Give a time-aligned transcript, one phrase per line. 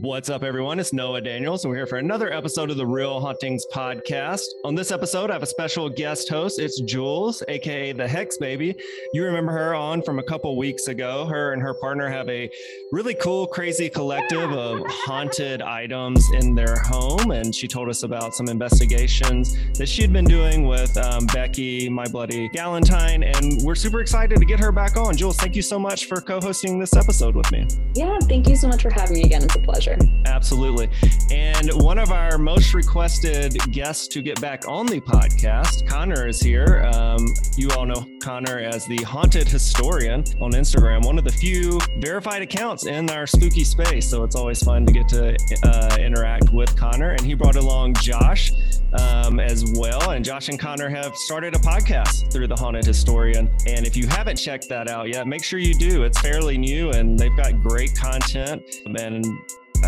[0.00, 0.78] What's up, everyone?
[0.78, 4.44] It's Noah Daniels, and we're here for another episode of the Real Hauntings podcast.
[4.64, 6.60] On this episode, I have a special guest host.
[6.60, 8.76] It's Jules, aka the Hex Baby.
[9.12, 11.26] You remember her on from a couple weeks ago.
[11.26, 12.48] Her and her partner have a
[12.92, 18.34] really cool, crazy collective of haunted items in their home, and she told us about
[18.34, 24.00] some investigations that she'd been doing with um, Becky, My Bloody Galentine, and we're super
[24.00, 25.16] excited to get her back on.
[25.16, 27.66] Jules, thank you so much for co-hosting this episode with me.
[27.94, 29.42] Yeah, thank you so much for having me again.
[29.42, 29.87] It's a pleasure.
[30.26, 30.88] Absolutely.
[31.30, 36.40] And one of our most requested guests to get back on the podcast, Conner, is
[36.40, 36.88] here.
[36.94, 37.26] Um,
[37.56, 42.42] you all know Conner as the Haunted Historian on Instagram, one of the few verified
[42.42, 44.08] accounts in our spooky space.
[44.08, 47.10] So it's always fun to get to uh, interact with Conner.
[47.10, 48.52] And he brought along Josh
[48.92, 50.10] um, as well.
[50.10, 53.50] And Josh and Conner have started a podcast through the Haunted Historian.
[53.66, 56.04] And if you haven't checked that out yet, make sure you do.
[56.04, 58.62] It's fairly new and they've got great content.
[58.86, 59.24] And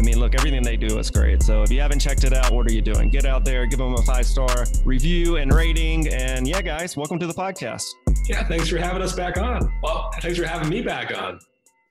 [0.01, 1.43] I mean, look, everything they do is great.
[1.43, 3.11] So if you haven't checked it out, what are you doing?
[3.11, 4.49] Get out there, give them a five star
[4.83, 6.09] review and rating.
[6.09, 7.85] And yeah, guys, welcome to the podcast.
[8.27, 9.71] Yeah, thanks for having us back on.
[9.83, 11.39] Well, thanks for having me back on.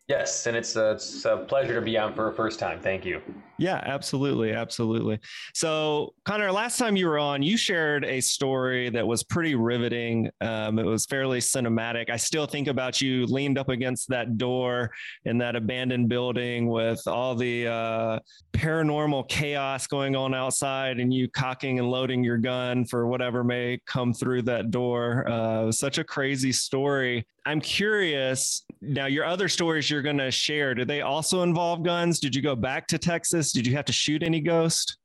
[0.07, 2.79] Yes, and it's a, it's a pleasure to be on for a first time.
[2.81, 3.21] Thank you.
[3.59, 4.53] Yeah, absolutely.
[4.53, 5.19] Absolutely.
[5.53, 10.29] So, Conner, last time you were on, you shared a story that was pretty riveting.
[10.39, 12.09] Um, it was fairly cinematic.
[12.09, 14.91] I still think about you leaned up against that door
[15.25, 18.19] in that abandoned building with all the uh,
[18.53, 23.79] paranormal chaos going on outside and you cocking and loading your gun for whatever may
[23.85, 25.29] come through that door.
[25.29, 27.25] Uh, such a crazy story.
[27.45, 32.19] I'm curious now, your other stories you're going to share, do they also involve guns?
[32.19, 33.48] Did you go back to Texas?
[33.51, 34.97] Did you have to shoot any ghost?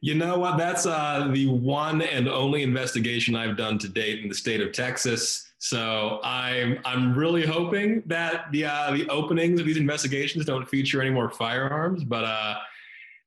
[0.00, 0.58] You know what?
[0.58, 4.72] That's uh, the one and only investigation I've done to date in the state of
[4.72, 5.52] Texas.
[5.58, 11.00] So I'm I'm really hoping that the uh, the openings of these investigations don't feature
[11.00, 12.04] any more firearms.
[12.04, 12.56] But uh,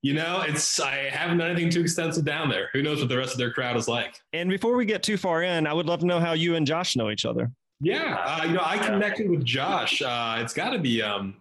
[0.02, 2.70] you know, it's I haven't done anything too extensive down there.
[2.74, 4.16] Who knows what the rest of their crowd is like?
[4.32, 6.66] And before we get too far in, I would love to know how you and
[6.66, 7.52] Josh know each other.
[7.82, 10.02] Yeah, uh, you know, I connected with Josh.
[10.02, 11.38] Uh, it's got to be um,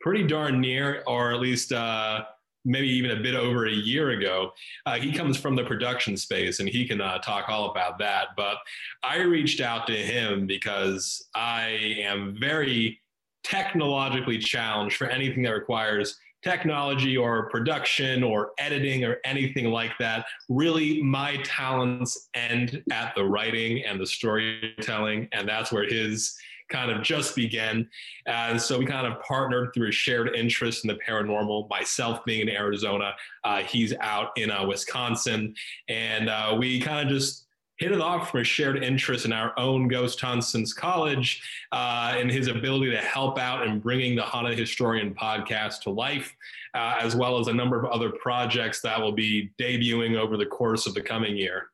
[0.00, 2.24] pretty darn near, or at least uh,
[2.64, 4.52] maybe even a bit over a year ago.
[4.86, 8.28] Uh, he comes from the production space, and he can uh, talk all about that.
[8.36, 8.58] But
[9.02, 13.00] I reached out to him because I am very
[13.44, 20.26] technologically challenged for anything that requires technology or production or editing or anything like that.
[20.48, 26.36] Really, my talents end at the writing and the storytelling, and that's where his
[26.72, 27.88] kind of just began.
[28.26, 31.68] And so we kind of partnered through a shared interest in the paranormal.
[31.68, 33.12] Myself being in Arizona,
[33.44, 35.54] uh, he's out in uh, Wisconsin,
[35.88, 37.46] and uh, we kind of just
[37.82, 41.42] hit it off from a shared interest in our own Ghost Hunts since college
[41.72, 46.32] uh, and his ability to help out in bringing the Haunted Historian podcast to life,
[46.74, 50.46] uh, as well as a number of other projects that will be debuting over the
[50.46, 51.71] course of the coming year.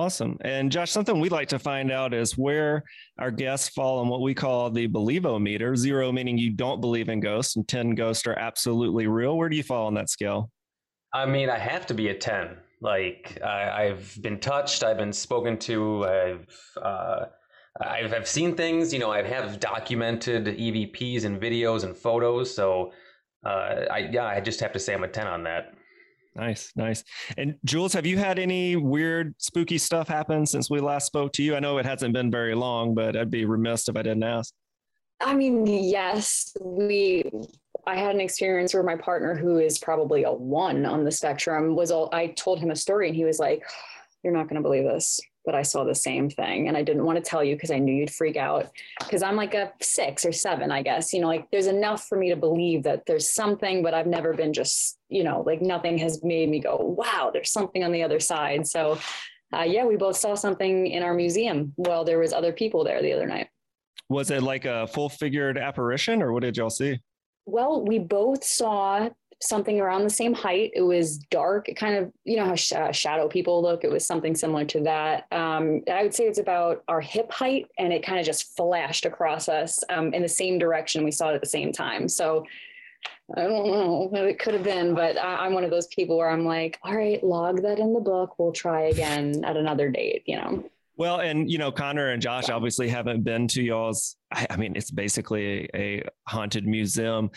[0.00, 0.38] Awesome.
[0.40, 2.84] And Josh, something we'd like to find out is where
[3.18, 5.76] our guests fall on what we call the believo meter.
[5.76, 9.36] Zero meaning you don't believe in ghosts, and 10 ghosts are absolutely real.
[9.36, 10.50] Where do you fall on that scale?
[11.12, 12.56] I mean, I have to be a 10.
[12.80, 16.46] Like I, have been touched, I've been spoken to, I've
[16.80, 17.24] uh,
[17.82, 18.94] I've, I've seen things.
[18.94, 22.56] You know, I have documented EVPs and videos and photos.
[22.56, 22.94] So
[23.44, 25.74] uh, I yeah, I just have to say I'm a ten on that.
[26.36, 27.02] Nice, nice.
[27.36, 31.42] And Jules, have you had any weird, spooky stuff happen since we last spoke to
[31.42, 31.56] you?
[31.56, 34.54] I know it hasn't been very long, but I'd be remiss if I didn't ask.
[35.20, 37.30] I mean, yes, we
[37.86, 41.74] I had an experience where my partner, who is probably a one on the spectrum,
[41.74, 43.62] was all I told him a story and he was like,
[44.22, 46.68] You're not going to believe this, but I saw the same thing.
[46.68, 49.36] And I didn't want to tell you because I knew you'd freak out because I'm
[49.36, 51.12] like a six or seven, I guess.
[51.12, 54.32] You know, like there's enough for me to believe that there's something, but I've never
[54.34, 58.02] been just, you know, like nothing has made me go, Wow, there's something on the
[58.02, 58.66] other side.
[58.66, 58.98] So,
[59.54, 63.02] uh, yeah, we both saw something in our museum while there was other people there
[63.02, 63.48] the other night.
[64.08, 67.00] Was it like a full figured apparition or what did y'all see?
[67.46, 69.08] Well, we both saw
[69.42, 70.70] something around the same height.
[70.74, 73.84] It was dark, it kind of, you know, how sh- uh, shadow people look.
[73.84, 75.26] It was something similar to that.
[75.32, 79.06] Um, I would say it's about our hip height, and it kind of just flashed
[79.06, 81.04] across us um, in the same direction.
[81.04, 82.08] We saw it at the same time.
[82.08, 82.44] So
[83.36, 84.24] I don't know.
[84.24, 86.94] It could have been, but I, am one of those people where I'm like, all
[86.94, 88.38] right, log that in the book.
[88.38, 90.64] We'll try again at another date, you know?
[91.00, 94.16] Well, and you know, Conner and Josh obviously haven't been to y'all's.
[94.30, 97.30] I, I mean, it's basically a, a, haunted museum.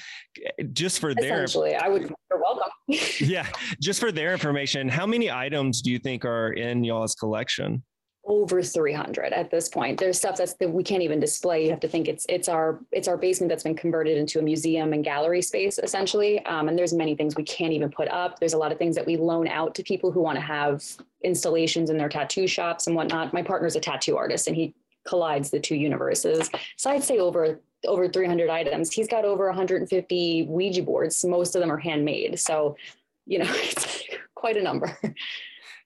[0.73, 1.45] Just for their,
[1.81, 2.01] I would.
[2.01, 2.69] You're welcome.
[3.21, 3.47] yeah,
[3.79, 7.81] just for their information, how many items do you think are in y'all's collection?
[8.25, 9.99] Over 300 at this point.
[9.99, 11.65] There's stuff that's that we can't even display.
[11.65, 14.41] You have to think it's it's our it's our basement that's been converted into a
[14.41, 16.43] museum and gallery space essentially.
[16.45, 18.39] Um, and there's many things we can't even put up.
[18.39, 20.83] There's a lot of things that we loan out to people who want to have
[21.21, 23.33] installations in their tattoo shops and whatnot.
[23.33, 24.73] My partner's a tattoo artist and he
[25.05, 26.49] collides the two universes.
[26.77, 28.93] So i'd say over over 300 items.
[28.93, 31.25] He's got over 150 ouija boards.
[31.25, 32.39] Most of them are handmade.
[32.39, 32.77] So
[33.25, 34.01] you know it's
[34.33, 34.97] quite a number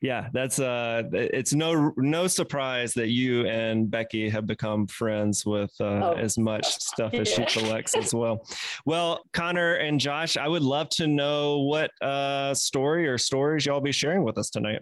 [0.02, 5.72] yeah, that's uh, it's no no surprise that you and Becky have become friends with
[5.80, 6.14] uh, oh.
[6.14, 8.46] as much stuff as she collects as well.
[8.86, 13.82] Well, Conner and Josh, I would love to know what uh, story or stories y'all
[13.82, 14.82] be sharing with us tonight.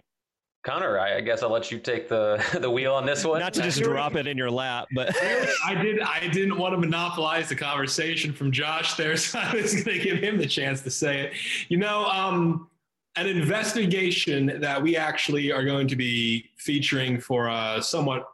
[0.66, 3.40] Conner, I guess I'll let you take the the wheel on this one.
[3.40, 5.16] Not to just drop it in your lap, but
[5.64, 6.00] I did.
[6.00, 10.04] I didn't want to monopolize the conversation from Josh there, so I was going to
[10.04, 11.32] give him the chance to say it.
[11.68, 12.68] You know, um,
[13.16, 18.28] an investigation that we actually are going to be featuring for a somewhat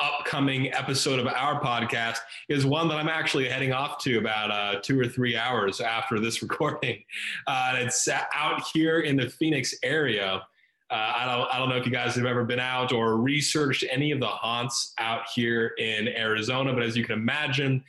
[0.00, 2.18] upcoming episode of our podcast
[2.48, 6.18] is one that I'm actually heading off to about uh, two or three hours after
[6.18, 7.02] this recording.
[7.46, 10.42] Uh, it's out here in the Phoenix area.
[10.90, 13.84] Uh, I don't I don't know if you guys have ever been out or researched
[13.90, 17.82] any of the haunts out here in Arizona, but as you can imagine,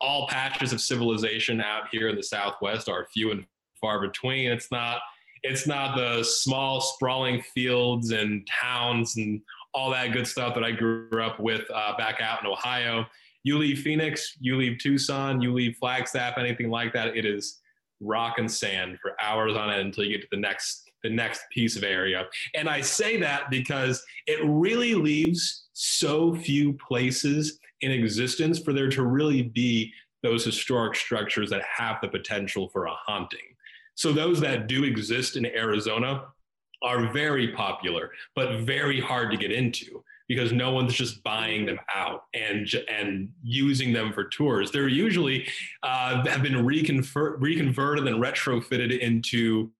[0.00, 3.44] all patches of civilization out here in the Southwest are few and
[3.80, 4.50] far between.
[4.50, 5.00] It's not
[5.42, 9.40] it's not the small sprawling fields and towns and
[9.74, 13.06] all that good stuff that I grew up with uh, back out in Ohio.
[13.44, 17.16] You leave Phoenix, you leave Tucson, you leave Flagstaff, anything like that.
[17.16, 17.60] It is
[18.00, 21.42] rock and sand for hours on end until you get to the next the next
[21.52, 22.26] piece of area.
[22.54, 28.90] And I say that because it really leaves so few places in existence for there
[28.90, 29.92] to really be
[30.24, 33.47] those historic structures that have the potential for a haunting.
[33.98, 36.26] So those that do exist in Arizona
[36.84, 41.80] are very popular, but very hard to get into because no one's just buying them
[41.92, 44.70] out and and using them for tours.
[44.70, 45.48] They're usually
[45.82, 49.72] uh, have been reconvert, reconverted and retrofitted into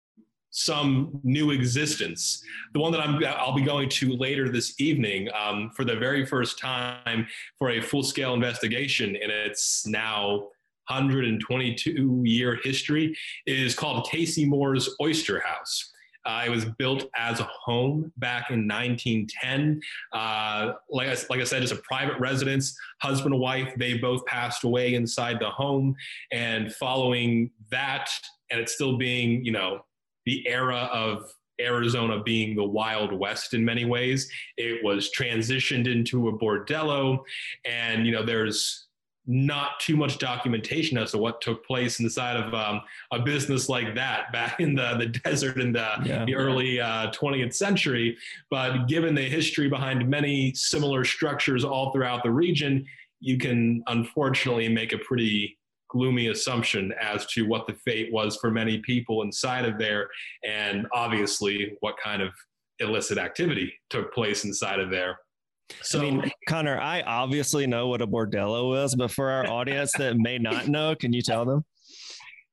[0.51, 2.43] some new existence.
[2.75, 6.27] The one that I'm I'll be going to later this evening um, for the very
[6.27, 10.49] first time for a full scale investigation, and it's now
[10.89, 13.17] 122 year history
[13.47, 15.93] is called Casey Moore's Oyster House.
[16.25, 19.81] Uh, it was built as a home back in 1910.
[20.13, 22.77] Uh, like, I, like I said, it's a private residence.
[23.01, 25.97] Husband and wife, they both passed away inside the home.
[26.31, 28.11] And following that
[28.51, 29.85] and it's still being, you know,
[30.27, 34.31] the era of Arizona being the Wild West in many ways.
[34.57, 37.21] It was transitioned into a bordello,
[37.65, 38.88] and you know, there's
[39.31, 42.81] not too much documentation as to what took place inside of um,
[43.13, 46.25] a business like that back in the, the desert in the, yeah.
[46.25, 48.17] the early uh, 20th century.
[48.51, 52.87] But given the history behind many similar structures all throughout the region,
[53.21, 55.59] you can unfortunately make a pretty
[55.91, 60.09] gloomy assumption as to what the fate was for many people inside of there,
[60.45, 62.33] and obviously what kind of
[62.79, 65.19] illicit activity took place inside of there.
[65.83, 69.93] So, I mean, Conner, I obviously know what a bordello is, but for our audience
[69.99, 71.65] that may not know, can you tell them?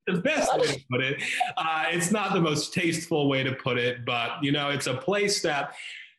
[0.06, 1.22] The best way to put it,
[1.56, 4.94] uh, it's not the most tasteful way to put it, but you know, it's a
[4.94, 5.74] place that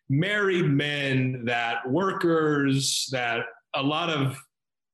[0.09, 4.37] married men, that workers, that a lot of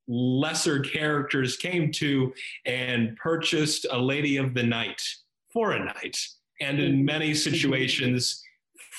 [0.07, 2.33] lesser characters came to
[2.65, 5.01] and purchased a lady of the night
[5.51, 6.17] for a night.
[6.61, 8.43] And in many situations,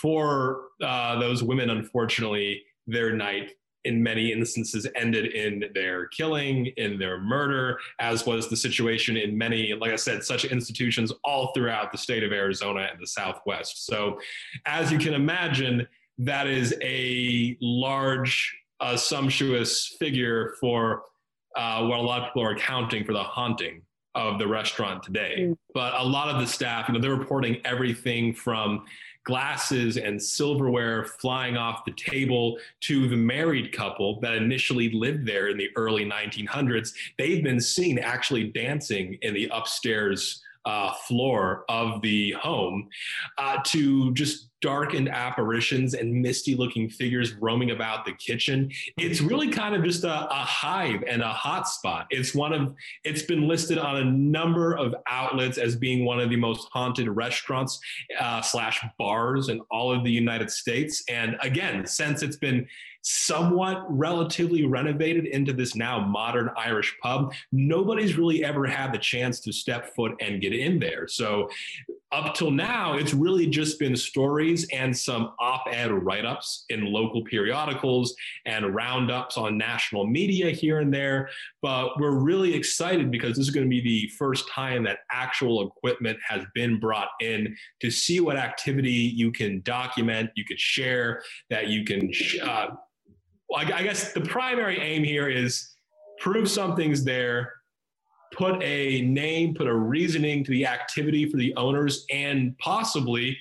[0.00, 3.52] for uh, those women, unfortunately, their night
[3.84, 9.36] in many instances ended in their killing, in their murder, as was the situation in
[9.36, 13.86] many, like I said, such institutions all throughout the state of Arizona and the Southwest.
[13.86, 14.18] So,
[14.64, 15.86] as you can imagine,
[16.18, 21.02] that is a large a sumptuous figure for
[21.56, 23.82] uh, what a lot of people are accounting for the haunting
[24.14, 25.36] of the restaurant today.
[25.40, 25.56] Mm.
[25.72, 28.84] But a lot of the staff, you know, they're reporting everything from
[29.24, 35.48] glasses and silverware flying off the table to the married couple that initially lived there
[35.48, 36.92] in the early 1900s.
[37.18, 42.88] They've been seen actually dancing in the upstairs uh, floor of the home
[43.38, 48.70] uh, to just darkened apparitions and misty looking figures roaming about the kitchen.
[48.96, 52.06] It's really kind of just a, a hive and a hot spot.
[52.10, 56.30] It's one of, it's been listed on a number of outlets as being one of
[56.30, 57.78] the most haunted restaurants
[58.18, 61.04] uh, slash bars in all of the United States.
[61.08, 62.66] And again, since it's been
[63.02, 69.40] somewhat relatively renovated into this now modern Irish pub, nobody's really ever had the chance
[69.40, 71.06] to step foot and get in there.
[71.06, 71.50] So
[72.14, 76.84] up till now, it's really just been stories and some op ed write ups in
[76.92, 78.14] local periodicals
[78.46, 81.28] and roundups on national media here and there.
[81.60, 85.66] But we're really excited because this is going to be the first time that actual
[85.66, 91.22] equipment has been brought in to see what activity you can document, you could share,
[91.50, 92.68] that you can uh,
[93.54, 95.74] I, I guess the primary aim here is
[96.18, 97.52] prove something's there,
[98.34, 103.36] put a name, put a reasoning to the activity for the owners, and possibly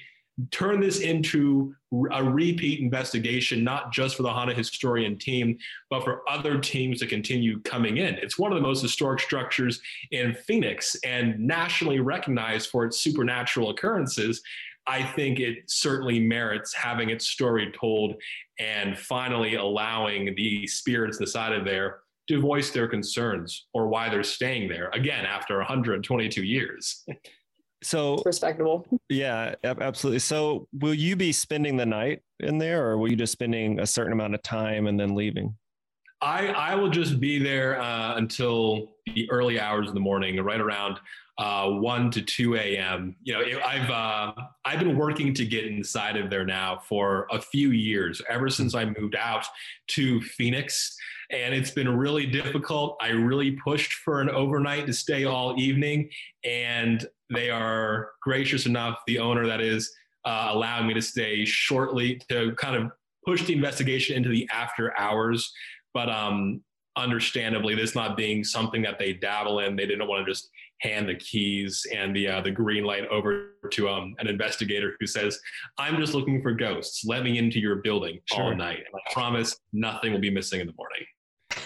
[0.51, 1.75] turn this into
[2.11, 5.57] a repeat investigation, not just for the Haunted Historian team,
[5.89, 8.15] but for other teams to continue coming in.
[8.15, 9.79] It's one of the most historic structures
[10.11, 14.41] in Phoenix and nationally recognized for its supernatural occurrences.
[14.87, 18.15] I think it certainly merits having its story told
[18.59, 21.99] and finally allowing the spirits inside of there
[22.29, 27.05] to voice their concerns or why they're staying there again after 122 years.
[27.85, 28.87] So respectable.
[29.09, 30.19] Yeah, absolutely.
[30.19, 33.85] So will you be spending the night in there or will you just spending a
[33.85, 35.55] certain amount of time and then leaving?
[36.21, 40.61] I, I will just be there uh, until the early hours of the morning, right
[40.61, 40.99] around
[41.37, 43.15] uh, 1 to 2 a.m.
[43.23, 47.27] You know, it, I've uh, I've been working to get inside of there now for
[47.31, 49.45] a few years, ever since I moved out
[49.89, 50.95] to Phoenix,
[51.33, 52.97] and it's been really difficult.
[53.01, 56.09] I really pushed for an overnight to stay all evening,
[56.45, 58.99] and they are gracious enough.
[59.07, 59.91] The owner, that is,
[60.25, 62.91] uh, allowing me to stay shortly to kind of
[63.25, 65.51] push the investigation into the after hours.
[65.93, 66.61] But um,
[66.95, 70.49] understandably, this not being something that they dabble in, they didn't want to just
[70.81, 75.07] hand the keys and the uh, the green light over to um, an investigator who
[75.07, 75.39] says,
[75.77, 77.03] "I'm just looking for ghosts.
[77.05, 78.43] Let me into your building sure.
[78.43, 81.05] all night, and I promise nothing will be missing in the morning."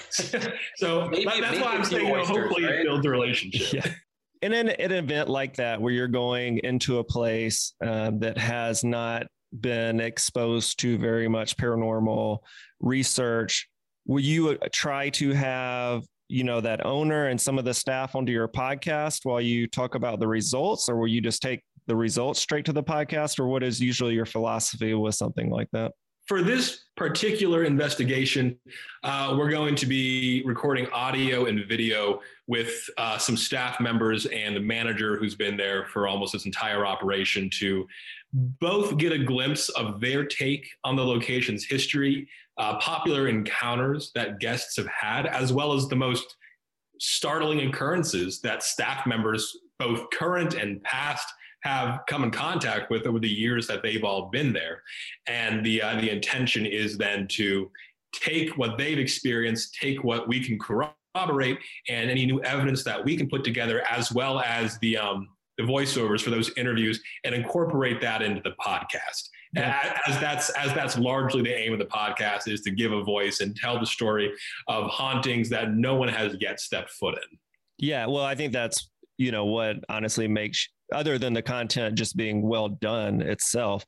[0.75, 2.75] so maybe, that, that's maybe why I'm saying, oysters, hopefully, right?
[2.75, 3.85] it builds a relationship.
[3.85, 3.93] Yeah.
[4.41, 8.83] And in an event like that, where you're going into a place um, that has
[8.83, 9.27] not
[9.59, 12.39] been exposed to very much paranormal
[12.79, 13.67] research,
[14.05, 18.15] will you uh, try to have you know that owner and some of the staff
[18.15, 21.95] onto your podcast while you talk about the results or will you just take the
[21.95, 25.93] results straight to the podcast or what is usually your philosophy with something like that
[26.27, 28.57] for this particular investigation,
[29.03, 34.55] uh, we're going to be recording audio and video with uh, some staff members and
[34.55, 37.87] the manager who's been there for almost this entire operation to
[38.33, 44.39] both get a glimpse of their take on the location's history uh, popular encounters that
[44.39, 46.35] guests have had, as well as the most
[46.99, 51.27] startling occurrences that staff members both current and past
[51.61, 54.83] have come in contact with over the years that they've all been there.
[55.27, 57.71] And the uh, the intention is then to
[58.13, 61.59] take what they've experienced, take what we can corroborate,
[61.89, 65.63] and any new evidence that we can put together, as well as the um, the
[65.63, 69.29] voiceovers for those interviews, and incorporate that into the podcast.
[69.53, 69.97] Yeah.
[70.07, 73.39] As that's as that's largely the aim of the podcast is to give a voice
[73.39, 74.31] and tell the story
[74.67, 77.37] of hauntings that no one has yet stepped foot in.
[77.79, 82.15] Yeah, well, I think that's you know what honestly makes other than the content just
[82.15, 83.85] being well done itself.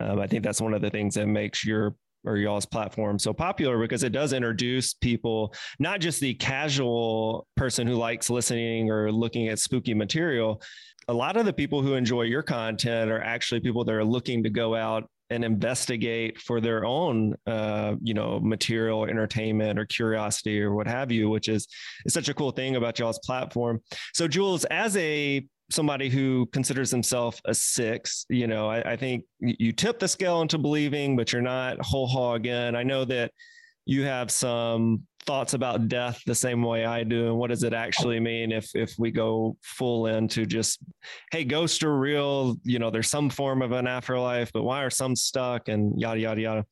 [0.00, 3.32] Um, I think that's one of the things that makes your or y'all's platform so
[3.32, 9.12] popular because it does introduce people, not just the casual person who likes listening or
[9.12, 10.60] looking at spooky material.
[11.08, 14.42] A lot of the people who enjoy your content are actually people that are looking
[14.42, 20.60] to go out and investigate for their own uh, you know material entertainment or curiosity
[20.62, 21.66] or what have you which is
[22.04, 23.80] is such a cool thing about y'all's platform
[24.14, 29.24] so jules as a somebody who considers himself a six, you know, I, I, think
[29.40, 32.76] you tip the scale into believing, but you're not whole hog in.
[32.76, 33.32] I know that
[33.84, 37.26] you have some thoughts about death the same way I do.
[37.26, 40.78] And what does it actually mean if if we go full into just,
[41.32, 44.90] hey, ghosts are real, you know, there's some form of an afterlife, but why are
[44.90, 46.64] some stuck and yada yada yada.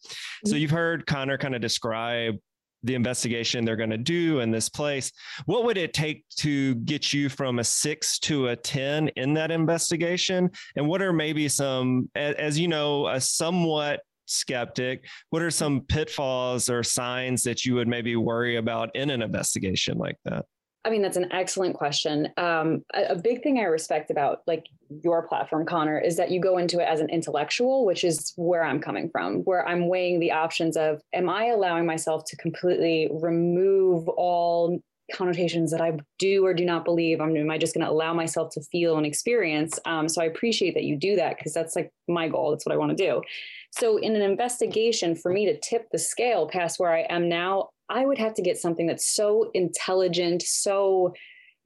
[0.47, 0.61] So mm-hmm.
[0.61, 2.37] you've heard Conner kind of describe
[2.85, 5.11] the investigation they're going to do in this place.
[5.47, 9.51] What would it take to get you from a six to a 10 in that
[9.51, 10.51] investigation?
[10.77, 16.71] And what are maybe some, as you know, a somewhat skeptic, what are some pitfalls
[16.71, 20.45] or signs that you would maybe worry about in an investigation like that?
[20.85, 22.29] I mean, that's an excellent question.
[22.37, 24.67] Um, a, a, big thing I respect about like
[25.03, 28.63] your platform, Conner, is that you go into it as an intellectual, which is where
[28.63, 33.09] I'm coming from, where I'm weighing the options of, am I allowing myself to completely
[33.11, 34.79] remove all
[35.13, 37.21] connotations that I do or do not believe?
[37.21, 39.79] I'm, am I just going to allow myself to feel and experience?
[39.87, 42.51] Um, so I appreciate that you do that because that's like my goal.
[42.51, 43.23] That's what I want to do.
[43.71, 47.71] So in an investigation, for me to tip the scale past where I am now,
[47.89, 51.15] I would have to get something that's so intelligent, so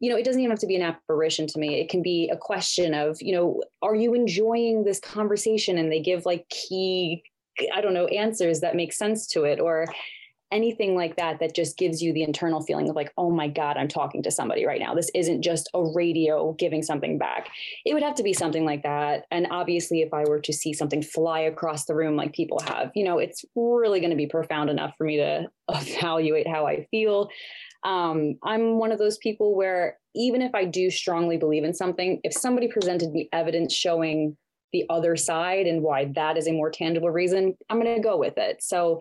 [0.01, 1.81] you know, it doesn't even have to be an apparition to me.
[1.81, 5.77] It can be a question of, you know, are you enjoying this conversation?
[5.77, 7.25] And they give like key,
[7.75, 9.59] I don't know, answers that make sense to it.
[9.59, 9.87] Or
[10.51, 13.77] anything like that that just gives you the internal feeling of like oh my god
[13.77, 14.95] i'm talking to somebody right now.
[14.95, 17.51] This isn't just a radio giving something back.
[17.85, 19.27] It would have to be something like that.
[19.31, 22.91] And obviously if i were to see something fly across the room like people have
[22.95, 26.87] you know it's really going to be profound enough for me to evaluate how i
[26.91, 27.29] feel.
[27.85, 32.21] Um, i'm one of those people where even if i do strongly believe in something
[32.25, 34.37] if somebody presented me evidence showing
[34.73, 38.17] the other side and why that is a more tangible reason i'm going to go
[38.17, 38.63] with it.
[38.63, 38.99] So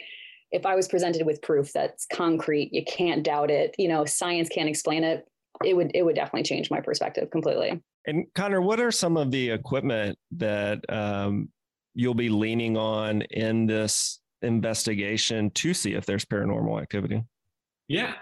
[0.51, 4.49] if I was presented with proof that's concrete, you can't doubt it, you know, science
[4.49, 5.27] can't explain it,
[5.63, 7.81] it would it would definitely change my perspective completely.
[8.05, 11.49] And Conner, what are some of the equipment that um,
[11.93, 17.23] you'll be leaning on in this investigation to see if there's paranormal activity?
[17.87, 18.13] Yeah.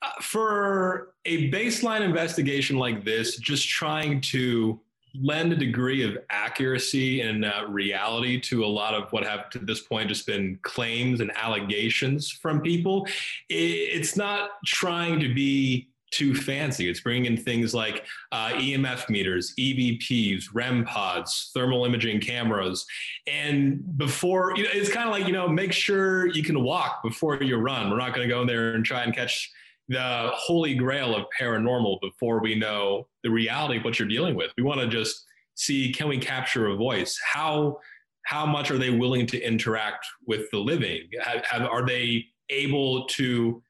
[0.00, 4.80] Uh, for a baseline investigation like this, just trying to
[5.14, 9.58] lend a degree of accuracy and uh, reality to a lot of what have to
[9.58, 13.06] this point just been claims and allegations from people.
[13.48, 16.88] It's not trying to be too fancy.
[16.88, 22.86] It's bringing in things like uh, EMF meters, EVPs, REM pods, thermal imaging cameras.
[23.26, 27.02] And before, you know, it's kind of like, you know, make sure you can walk
[27.02, 27.90] before you run.
[27.90, 29.50] We're not going to go in there and try and catch
[29.88, 34.52] the holy grail of paranormal before we know the reality of what you're dealing with.
[34.56, 35.24] We want to just
[35.54, 37.18] see can we capture a voice?
[37.24, 37.78] How
[38.24, 41.08] how much are they willing to interact with the living?
[41.22, 43.62] Have, have, are they able to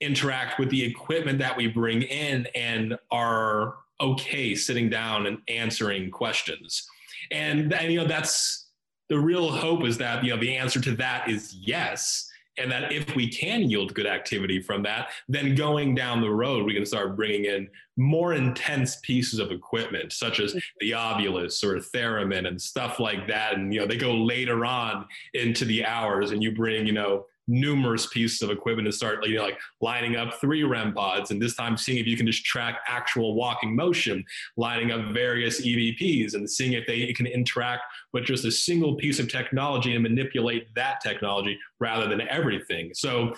[0.00, 6.12] interact with the equipment that we bring in and are okay sitting down and answering
[6.12, 6.86] questions?
[7.32, 8.68] And, and you know that's
[9.08, 12.27] the real hope is that you know the answer to that is yes
[12.58, 16.64] and that if we can yield good activity from that, then going down the road,
[16.64, 20.58] we can start bringing in more intense pieces of equipment, such as mm-hmm.
[20.80, 23.54] the Ovilus or Theremin and stuff like that.
[23.54, 27.26] And, you know, they go later on into the hours and you bring, you know,
[27.48, 31.40] numerous pieces of equipment and start you know, like lining up three REM pods and
[31.40, 34.24] this time seeing if you can just track actual walking motion,
[34.56, 37.82] lining up various EVPs and seeing if they can interact
[38.12, 42.90] with just a single piece of technology and manipulate that technology rather than everything.
[42.94, 43.34] So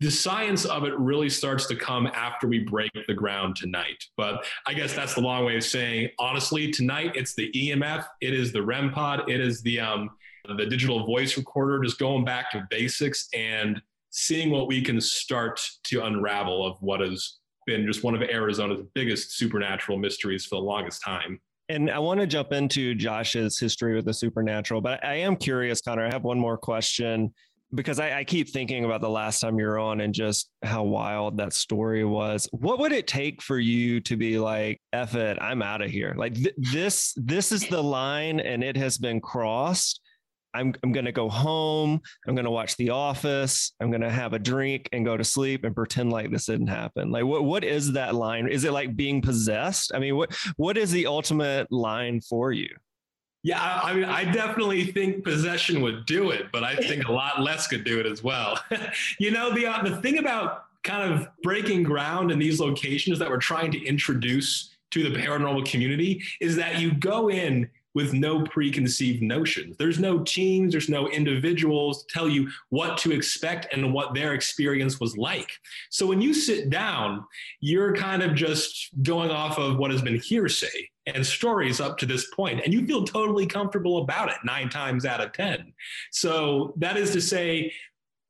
[0.00, 4.04] the science of it really starts to come after we break the ground tonight.
[4.16, 8.34] But I guess that's the long way of saying, honestly, tonight it's the EMF, it
[8.34, 10.10] is the REM pod, it is the um,
[10.46, 13.80] the digital voice recorder, just going back to basics and
[14.10, 18.82] seeing what we can start to unravel of what has been just one of Arizona's
[18.94, 21.40] biggest supernatural mysteries for the longest time.
[21.70, 25.80] And I want to jump into Josh's history with the supernatural, but I am curious,
[25.80, 26.04] Conner.
[26.04, 27.32] I have one more question
[27.74, 31.38] because I, I, keep thinking about the last time you're on and just how wild
[31.38, 32.48] that story was.
[32.52, 36.14] What would it take for you to be like, "Eff it, I'm out of here"?
[36.16, 40.00] Like th- this, this is the line, and it has been crossed.
[40.54, 42.00] I'm, I'm going to go home.
[42.26, 43.72] I'm going to watch The Office.
[43.80, 46.68] I'm going to have a drink and go to sleep and pretend like this didn't
[46.68, 47.10] happen.
[47.10, 48.48] Like, what, what is that line?
[48.48, 49.92] Is it like being possessed?
[49.94, 52.68] I mean, what, what is the ultimate line for you?
[53.42, 57.12] Yeah, I, I mean, I definitely think possession would do it, but I think a
[57.12, 58.58] lot less could do it as well.
[59.18, 63.28] you know, the, uh, the thing about kind of breaking ground in these locations that
[63.28, 68.42] we're trying to introduce to the paranormal community is that you go in with no
[68.44, 69.76] preconceived notions.
[69.76, 74.34] There's no teams, there's no individuals to tell you what to expect and what their
[74.34, 75.50] experience was like.
[75.90, 77.24] So when you sit down,
[77.60, 82.06] you're kind of just going off of what has been hearsay and stories up to
[82.06, 85.72] this point, and you feel totally comfortable about it nine times out of 10.
[86.10, 87.72] So that is to say,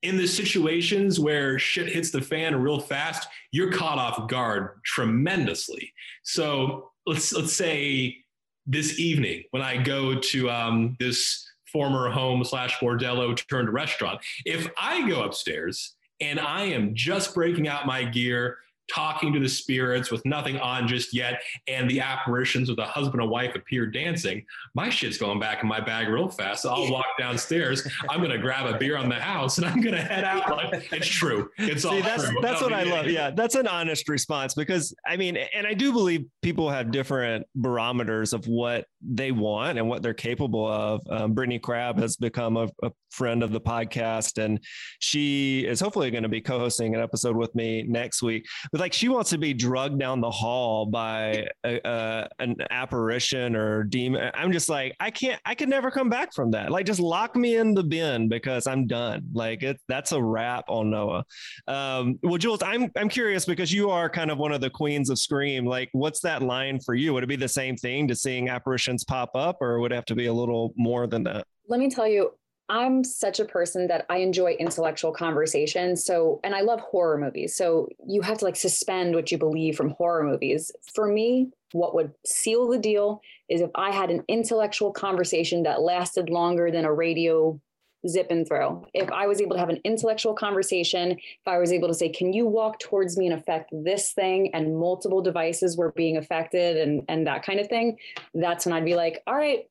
[0.02, 5.92] in the situations where shit hits the fan real fast, you're caught off guard tremendously.
[6.24, 8.23] So let's let's say
[8.66, 14.20] this evening when I go to um, this former home slash bordello turned restaurant.
[14.44, 18.58] If I go upstairs and I am just breaking out my gear,
[18.92, 23.22] talking to the spirits with nothing on just yet, and the apparitions of the husband
[23.22, 24.44] and wife appear dancing,
[24.74, 26.62] my shit's going back in my bag real fast.
[26.62, 27.86] So I'll walk downstairs.
[28.08, 30.50] I'm gonna grab a beer on the house and I'm gonna head out.
[30.56, 31.50] Like it's true.
[31.58, 32.38] It's See, all that's true.
[32.42, 33.06] that's what I love.
[33.06, 37.46] Yeah, that's an honest response because I mean, and I do believe people have different
[37.54, 41.00] barometers of what they want and what they're capable of.
[41.10, 44.58] Um, Brittany Crabb has become a, a friend of the podcast, and
[44.98, 48.46] she is hopefully going to be co-hosting an episode with me next week.
[48.72, 53.56] But like, she wants to be drugged down the hall by a, a, an apparition
[53.56, 54.30] or demon.
[54.34, 55.40] I'm just like, I can't.
[55.44, 56.70] I could never come back from that.
[56.70, 59.24] Like, just lock me in the bin because I'm done.
[59.32, 61.24] Like, it, that's a wrap on Noah.
[61.68, 65.10] Um, well, Jules, I'm I'm curious because you are kind of one of the queens
[65.10, 65.66] of Scream.
[65.66, 67.12] Like, what's that line for you?
[67.14, 70.14] Would it be the same thing to seeing apparitions pop up, or would have to
[70.14, 71.46] be a little more than that?
[71.68, 72.32] let me tell you,
[72.68, 75.96] I'm such a person that I enjoy intellectual conversation.
[75.96, 77.56] So, and I love horror movies.
[77.56, 80.72] So, you have to like suspend what you believe from horror movies.
[80.94, 85.82] For me, what would seal the deal is if I had an intellectual conversation that
[85.82, 87.60] lasted longer than a radio
[88.08, 88.86] zip and throw.
[88.94, 92.08] If I was able to have an intellectual conversation, if I was able to say,
[92.08, 96.76] "Can you walk towards me and affect this thing?" and multiple devices were being affected
[96.76, 97.98] and and that kind of thing,
[98.34, 99.66] that's when I'd be like, "All right,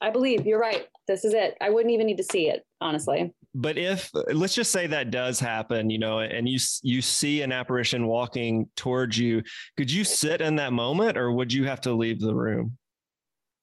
[0.00, 0.86] I believe you're right.
[1.06, 1.56] This is it.
[1.60, 5.40] I wouldn't even need to see it, honestly." But if let's just say that does
[5.40, 9.42] happen, you know, and you you see an apparition walking towards you,
[9.76, 12.76] could you sit in that moment, or would you have to leave the room?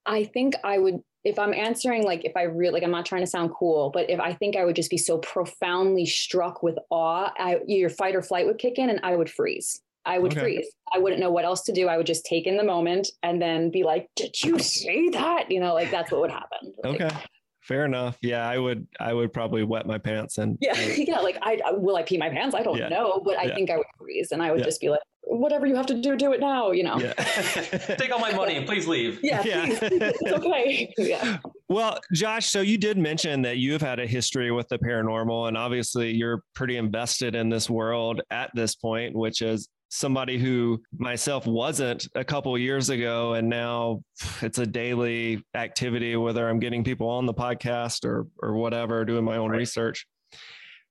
[0.06, 3.22] I think I would if I'm answering like if I really like I'm not trying
[3.22, 6.78] to sound cool, but if I think I would just be so profoundly struck with
[6.90, 9.82] awe, I, your fight or flight would kick in and I would freeze.
[10.06, 10.40] I would Okay.
[10.40, 10.68] freeze.
[10.96, 11.90] I wouldn't know what else to do.
[11.90, 15.52] I would just take in the moment and then be like, "Did you see that?"
[15.52, 16.74] You know, like that's what would happen.
[16.82, 17.18] Like, Okay,
[17.62, 18.18] fair enough.
[18.22, 21.20] Yeah, I would I would probably wet my pants and Yeah, yeah.
[21.20, 22.56] Like I will I pee my pants?
[22.56, 22.88] I don't Yeah.
[22.88, 23.56] know, but I Yeah.
[23.56, 24.66] think I would freeze and I would Yeah.
[24.66, 26.98] just be like, "Whatever you have to do, do it now." You know.
[27.00, 27.14] yeah.
[27.98, 29.20] Take all my money and please leave.
[29.24, 29.66] Yeah, Yeah.
[29.66, 29.80] please.
[29.82, 30.94] it's okay.
[30.98, 31.38] Yeah.
[31.70, 35.48] Well, Josh, so you did mention that you have had a history with the paranormal,
[35.48, 40.82] and obviously you're pretty invested in this world at this point, which is somebody who
[40.98, 44.02] myself wasn't a couple years ago, and now
[44.42, 49.24] it's a daily activity, whether I'm getting people on the podcast or or whatever, doing
[49.24, 49.60] my own Right.
[49.60, 50.06] research.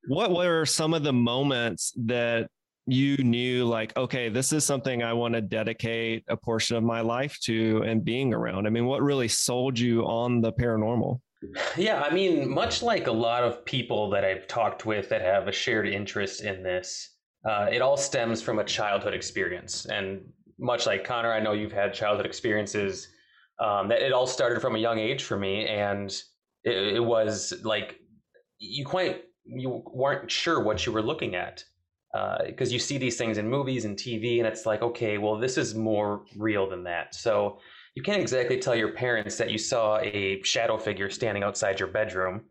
[0.09, 2.49] What were some of the moments that
[2.87, 7.01] you knew like okay this is something i want to dedicate a portion of my
[7.01, 11.21] life to and being around i mean what really sold you on the paranormal
[11.77, 15.49] Yeah, I mean, much like a lot of people that I've talked with that have
[15.49, 17.11] a shared interest in this,
[17.49, 19.87] uh, it all stems from a childhood experience.
[19.87, 20.23] And
[20.59, 23.09] much like Conner, I know you've had childhood experiences.
[23.59, 26.11] Um, that it all started from a young age for me, and
[26.63, 27.99] it, it was like
[28.59, 31.65] you quite you weren't sure what you were looking at
[32.47, 35.59] because you see these things in movies and TV, and it's like, okay, well, this
[35.59, 37.15] is more real than that.
[37.15, 37.59] So
[37.95, 41.89] you can't exactly tell your parents that you saw a shadow figure standing outside your
[41.89, 42.43] bedroom.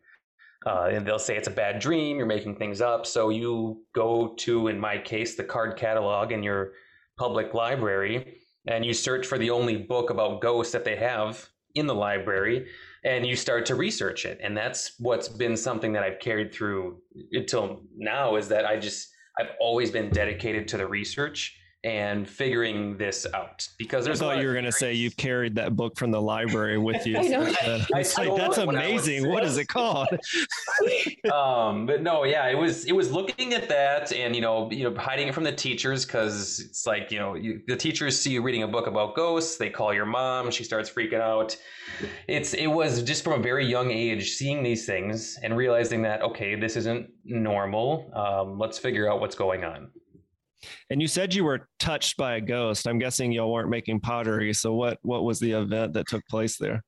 [0.65, 3.05] Uh, and they'll say it's a bad dream, you're making things up.
[3.05, 6.71] So you go to, in my case, the card catalog in your
[7.17, 11.85] public library and you search for the only book about ghosts that they have in
[11.85, 12.67] the library
[13.03, 14.39] and you start to research it.
[14.41, 16.97] And that's what's been something that I've carried through
[17.31, 22.97] until now is that I just, I've always been dedicated to the research and figuring
[22.97, 24.19] this out because there's.
[24.19, 27.05] I thought you were going to say you've carried that book from the library with
[27.05, 27.17] you.
[27.19, 27.43] I know.
[27.61, 29.29] I, I like, that's amazing.
[29.29, 30.07] What is it called?
[31.31, 34.89] um, but no, yeah, it was it was looking at that and you know you
[34.89, 38.31] know hiding it from the teachers because it's like you know you, the teachers see
[38.31, 41.55] you reading a book about ghosts, they call your mom, she starts freaking out.
[42.27, 46.23] It's it was just from a very young age seeing these things and realizing that
[46.23, 48.11] okay, this isn't normal.
[48.15, 49.89] Um, let's figure out what's going on.
[50.89, 52.87] And you said you were touched by a ghost.
[52.87, 54.53] I'm guessing y'all weren't making pottery.
[54.53, 56.83] So what what was the event that took place there?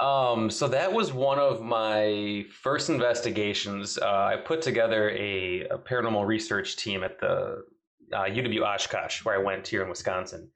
[0.00, 3.98] Um, so that was one of my first investigations.
[3.98, 7.64] Uh, I put together a, a, paranormal research team at the
[8.12, 10.48] uh, UW Oshkosh, where I went here in Wisconsin.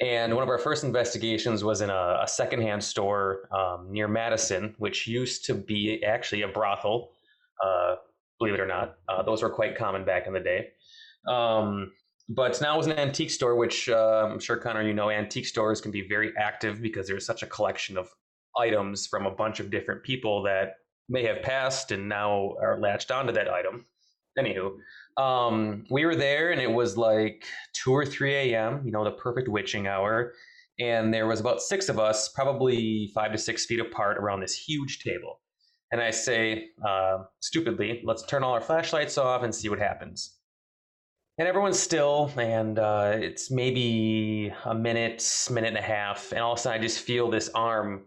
[0.00, 4.74] And one of our first investigations was in a, a secondhand store um, near Madison,
[4.78, 7.10] which used to be actually a brothel.
[7.64, 7.96] Uh,
[8.38, 10.68] believe it or not, uh, those were quite common back in the day.
[11.28, 11.92] Um,
[12.28, 15.80] but now it's an antique store, which uh, I'm sure Conner, you know, antique stores
[15.80, 18.08] can be very active because there's such a collection of
[18.58, 20.74] items from a bunch of different people that
[21.08, 23.86] may have passed and now are latched onto that item.
[24.38, 24.76] Anywho,
[25.16, 29.12] um, we were there and it was like 2 or 3 a.m., you know, the
[29.12, 30.34] perfect witching hour.
[30.78, 34.54] And there was about six of us, probably five to six feet apart around this
[34.54, 35.40] huge table.
[35.90, 40.37] And I say, uh, stupidly, let's turn all our flashlights off and see what happens
[41.38, 46.52] and everyone's still and uh, it's maybe a minute minute and a half and all
[46.52, 48.04] of a sudden i just feel this arm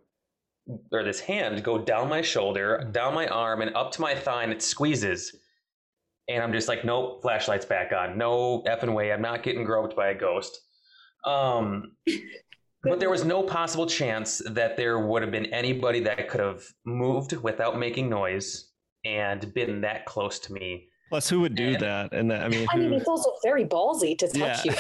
[0.92, 4.44] or this hand go down my shoulder down my arm and up to my thigh
[4.44, 5.36] and it squeezes.
[6.30, 8.18] And i'm just like nope flashlight's back on.
[8.18, 9.12] No effing way.
[9.12, 10.58] I'm not getting groped by a ghost.
[11.26, 11.94] Um,
[12.84, 16.64] but there was no possible chance that there would have been anybody that could have
[16.86, 18.72] moved without making noise
[19.04, 22.14] and been that close to me Plus, who would do and, that?
[22.14, 24.74] And that, I mean, I mean, it's also very ballsy to touch yeah.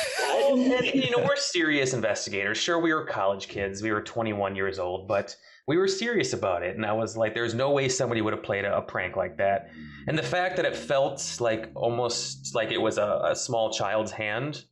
[0.49, 0.73] you.
[0.77, 2.57] and, you know, we're serious investigators.
[2.57, 3.83] Sure, we were college kids.
[3.83, 5.35] We were 21 years old, but
[5.67, 6.77] we were serious about it.
[6.77, 9.35] And I was like, there's no way somebody would have played a, a prank like
[9.39, 9.71] that.
[10.07, 14.13] And the fact that it felt like almost like it was a, a small child's
[14.13, 14.63] hand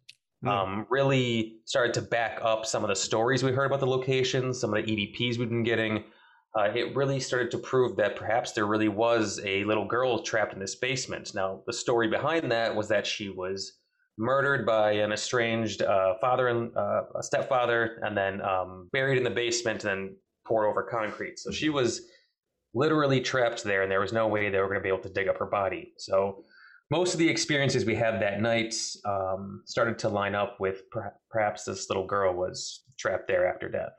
[0.41, 0.49] mm.
[0.49, 4.61] um, really started to back up some of the stories we heard about the locations,
[4.61, 6.05] some of the EVPs we've been getting
[6.57, 10.53] uh, it really started to prove that perhaps there really was a little girl trapped
[10.53, 11.33] in this basement.
[11.35, 13.73] Now, the story behind that was that she was
[14.17, 19.29] murdered by an estranged uh, father and uh, stepfather, and then um, buried in the
[19.29, 21.37] basement and then poured over concrete.
[21.37, 22.01] So she was
[22.73, 25.09] literally trapped there, and there was no way they were going to be able to
[25.09, 25.93] dig up her body.
[25.97, 26.43] So
[26.91, 28.73] most of the experiences we had that night
[29.05, 33.69] um, started to line up with per- perhaps this little girl was trapped there after
[33.69, 33.93] death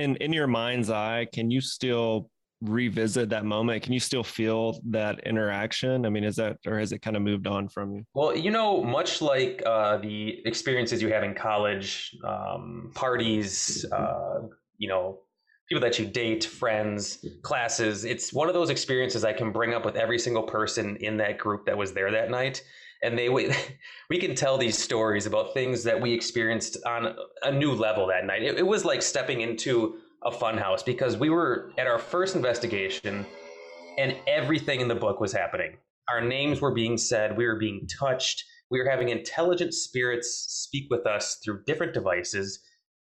[0.00, 2.30] in in your mind's eye, can you still
[2.62, 3.82] revisit that moment?
[3.82, 6.04] Can you still feel that interaction?
[6.04, 8.04] I mean, is that or has it kind of moved on from you?
[8.14, 14.40] Well, you know, much like uh, the experiences you have in college, um, parties, uh,
[14.78, 15.20] you know,
[15.68, 18.04] people that you date, friends, classes.
[18.04, 21.38] It's one of those experiences I can bring up with every single person in that
[21.38, 22.62] group that was there that night
[23.02, 23.28] and they
[24.10, 28.26] we can tell these stories about things that we experienced on a new level that
[28.26, 28.42] night.
[28.42, 33.26] It, it was like stepping into a funhouse because we were at our first investigation,
[33.98, 35.76] and everything in the book was happening.
[36.08, 37.36] Our names were being said.
[37.36, 38.44] We were being touched.
[38.70, 42.60] We were having intelligent spirits speak with us through different devices,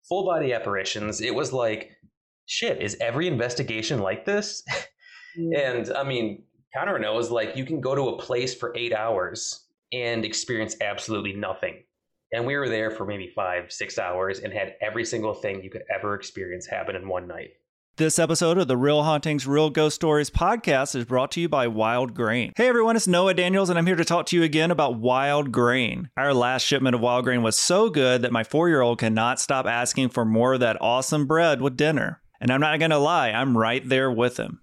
[0.08, 1.20] full body apparitions.
[1.20, 1.90] It was like,
[2.46, 4.64] shit, is every investigation like this?
[5.56, 9.66] and I mean, Conner knows like you can go to a place for eight hours
[9.92, 11.82] and experience absolutely nothing.
[12.32, 15.70] And we were there for maybe five, six hours and had every single thing you
[15.70, 17.50] could ever experience happen in one night.
[17.96, 21.66] This episode of the Real Hauntings, Real Ghost Stories podcast is brought to you by
[21.66, 22.50] Wild Grain.
[22.56, 25.52] Hey everyone, it's Noah Daniels, and I'm here to talk to you again about Wild
[25.52, 26.08] Grain.
[26.16, 29.40] Our last shipment of Wild Grain was so good that my four year old cannot
[29.40, 32.22] stop asking for more of that awesome bread with dinner.
[32.40, 34.62] And I'm not gonna lie, I'm right there with him.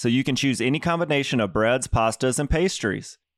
[0.00, 3.18] so you can choose any combination of breads, pastas, and pastries.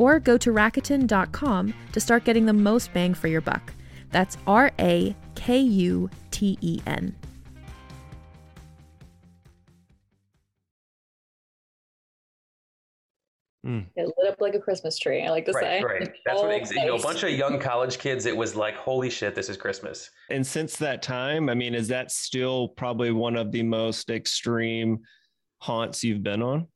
[0.00, 3.72] or go to Rakuten.com to start getting the most bang for your buck.
[4.10, 7.14] That's R A K U T E N.
[13.66, 13.84] Mm.
[13.94, 15.22] It lit up like a Christmas tree.
[15.22, 15.82] I like to say.
[15.82, 16.12] Right, right.
[16.24, 16.96] That's what whole ex- you know.
[16.96, 18.24] A bunch of young college kids.
[18.24, 20.10] It was like, holy shit, this is Christmas.
[20.30, 25.00] And since that time, I mean, is that still probably one of the most extreme
[25.58, 26.68] haunts you've been on?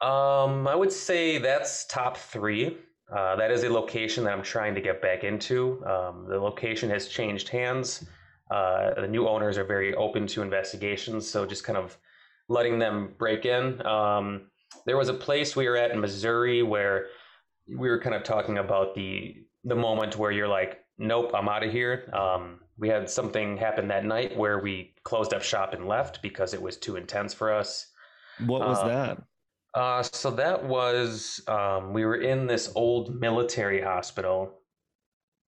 [0.00, 2.78] Um, I would say that's top three.
[3.14, 5.84] Uh, that is a location that I'm trying to get back into.
[5.86, 8.04] Um, the location has changed hands.
[8.50, 11.96] Uh, the new owners are very open to investigations, so just kind of
[12.48, 13.84] letting them break in.
[13.86, 14.50] Um,
[14.84, 17.06] there was a place we were at in Missouri where
[17.68, 21.64] we were kind of talking about the the moment where you're like, nope, I'm out
[21.64, 22.08] of here.
[22.12, 26.54] Um, we had something happen that night where we closed up shop and left because
[26.54, 27.88] it was too intense for us.
[28.46, 29.22] What was Uh, that?
[29.76, 34.54] Uh, so that was um, we were in this old military hospital,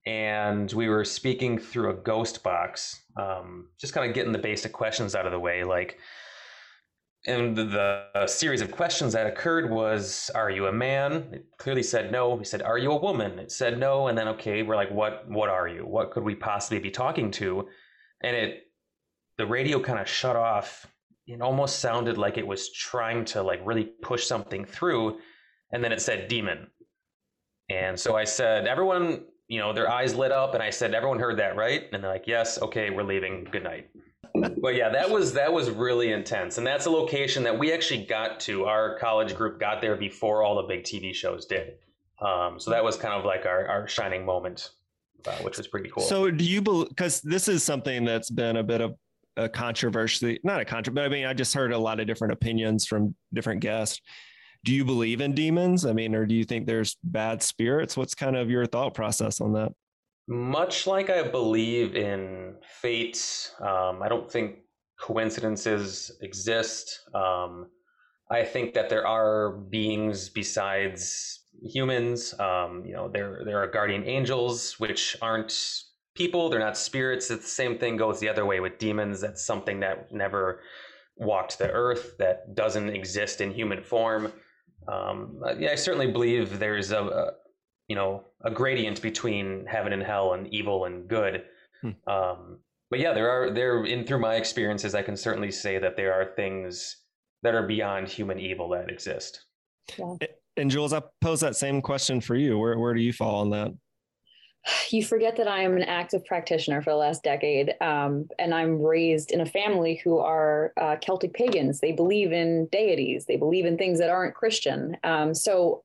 [0.04, 4.70] and we were speaking through a ghost box, um, just kind of getting the basic
[4.70, 5.64] questions out of the way.
[5.64, 5.98] Like,
[7.26, 11.82] and the, the series of questions that occurred was, "Are you a man?" It clearly
[11.82, 12.34] said no.
[12.34, 14.08] We said, "Are you a woman?" It said no.
[14.08, 15.24] And then, okay, we're like, "What?
[15.26, 15.86] What are you?
[15.86, 17.66] What could we possibly be talking to?"
[18.22, 18.64] And it,
[19.38, 20.86] the radio kind of shut off
[21.28, 25.18] it almost sounded like it was trying to like really push something through
[25.72, 26.66] and then it said demon.
[27.70, 31.18] And so i said everyone you know their eyes lit up and i said everyone
[31.18, 33.46] heard that right and they're like yes okay we're leaving.
[33.50, 33.90] Good night
[34.60, 38.04] but yeah that was that was really intense and that's a location that we actually
[38.06, 38.64] got to.
[38.64, 41.74] Our college group got there before all the big tv shows did.
[42.20, 44.70] Um, so that was kind of like our, our shining moment
[45.26, 46.02] uh, which was pretty cool.
[46.02, 48.94] So do you believe, because this is something that's been a bit of
[49.38, 52.32] a controversy, not a controversy, but I mean, I just heard a lot of different
[52.32, 54.00] opinions from different guests.
[54.64, 55.86] Do you believe in demons?
[55.86, 57.96] I mean, or do you think there's bad spirits?
[57.96, 59.72] What's kind of your thought process on that?
[60.26, 64.56] Much like I believe in fate, um, I don't think
[65.00, 67.00] coincidences exist.
[67.14, 67.68] Um,
[68.30, 72.38] I think that there are beings besides humans.
[72.38, 75.52] Um, you know, there there are guardian angels, which aren't
[76.18, 76.50] people.
[76.50, 77.30] They're not spirits.
[77.30, 79.20] It's the same thing goes the other way with demons.
[79.20, 80.60] That's something that never
[81.16, 82.16] walked the earth.
[82.18, 84.32] That doesn't exist in human form.
[84.86, 87.30] Um, yeah, I certainly believe there's a, a
[87.88, 91.44] you know a gradient between heaven and hell and evil and good
[91.80, 91.90] Hmm.
[92.12, 92.58] um,
[92.90, 96.12] but yeah there are there in through my experiences i can certainly say that there
[96.12, 96.96] are things
[97.44, 99.44] that are beyond human evil that exist
[100.56, 102.58] And Jules, I pose that same question for you.
[102.58, 103.70] Where where do you fall on that?
[104.90, 108.82] You forget that I am an active practitioner for the last decade, um, and I'm
[108.82, 111.80] raised in a family who are uh, Celtic pagans.
[111.80, 113.26] They believe in deities.
[113.26, 114.96] They believe in things that aren't Christian.
[115.04, 115.84] Um, so,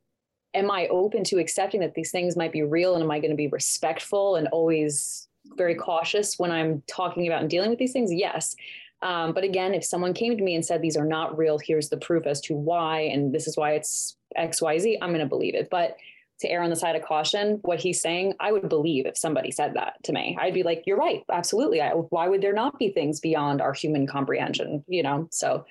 [0.53, 3.31] am I open to accepting that these things might be real, and am I going
[3.31, 7.93] to be respectful and always very cautious when I'm talking about and dealing with these
[7.93, 8.11] things?
[8.13, 8.55] Yes.
[9.01, 11.89] Um, but again, if someone came to me and said these are not real, here's
[11.89, 15.19] the proof as to why, and this is why it's X, Y, Z, I'm going
[15.19, 15.69] to believe it.
[15.69, 15.97] But
[16.43, 19.51] to err on the side of caution, what he's saying, I would believe if somebody
[19.51, 20.37] said that to me.
[20.39, 21.23] I'd be like, you're right.
[21.31, 21.81] Absolutely.
[21.81, 24.83] I, why would there not be things beyond our human comprehension?
[24.87, 25.65] You know, so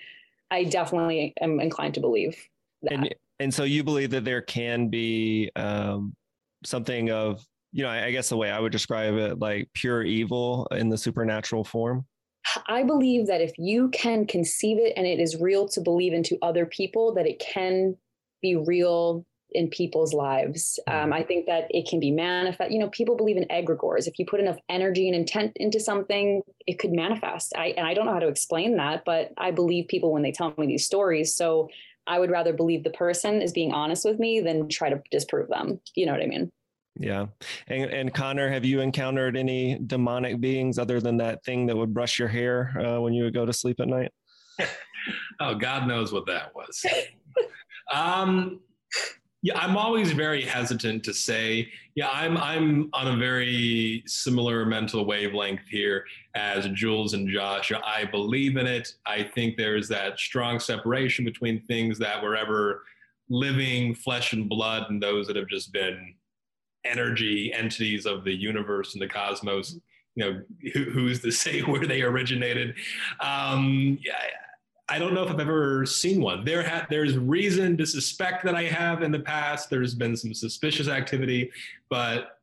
[0.51, 2.37] I definitely am inclined to believe
[2.83, 2.93] that.
[2.93, 6.15] And and so you believe that there can be um,
[6.65, 10.03] something of you know, I, I guess the way I would describe it, like pure
[10.03, 12.05] evil in the supernatural form.
[12.67, 16.37] I believe that if you can conceive it and it is real to believe into
[16.43, 17.97] other people, that it can
[18.43, 19.25] be real
[19.55, 20.79] in people's lives.
[20.87, 21.13] Um, Mm-hmm.
[21.15, 22.71] I think that it can be manifest.
[22.71, 24.07] You know, people believe in egregores.
[24.07, 27.53] If you put enough energy and intent into something, it could manifest.
[27.57, 30.33] I and I don't know how to explain that, but I believe people when they
[30.33, 31.35] tell me these stories.
[31.35, 31.69] So
[32.07, 35.49] I would rather believe the person is being honest with me than try to disprove
[35.49, 35.81] them.
[35.97, 36.51] You know what I mean?
[36.99, 37.27] Yeah.
[37.69, 41.95] And, and Conner, have you encountered any demonic beings other than that thing that would
[41.95, 44.13] brush your hair uh, when you would go to sleep at night?
[45.41, 46.87] Oh, God knows what that was.
[47.93, 48.61] um,
[49.43, 51.69] yeah, I'm always very hesitant to say.
[51.97, 56.05] Yeah, I'm I'm on a very similar mental wavelength here
[56.37, 57.73] as Jules and Josh.
[57.85, 58.95] I believe in it.
[59.05, 62.85] I think there's that strong separation between things that were ever
[63.29, 66.15] living flesh and blood and those that have just been
[66.85, 69.77] energy entities of the universe and the cosmos.
[70.15, 72.77] You know, who, who's to say where they originated?
[73.19, 74.21] Um, yeah,
[74.89, 76.45] I don't know if I've ever seen one.
[76.45, 79.71] There ha- there's reason to suspect that I have in the past.
[79.71, 81.51] There's been some suspicious activity,
[81.89, 82.39] but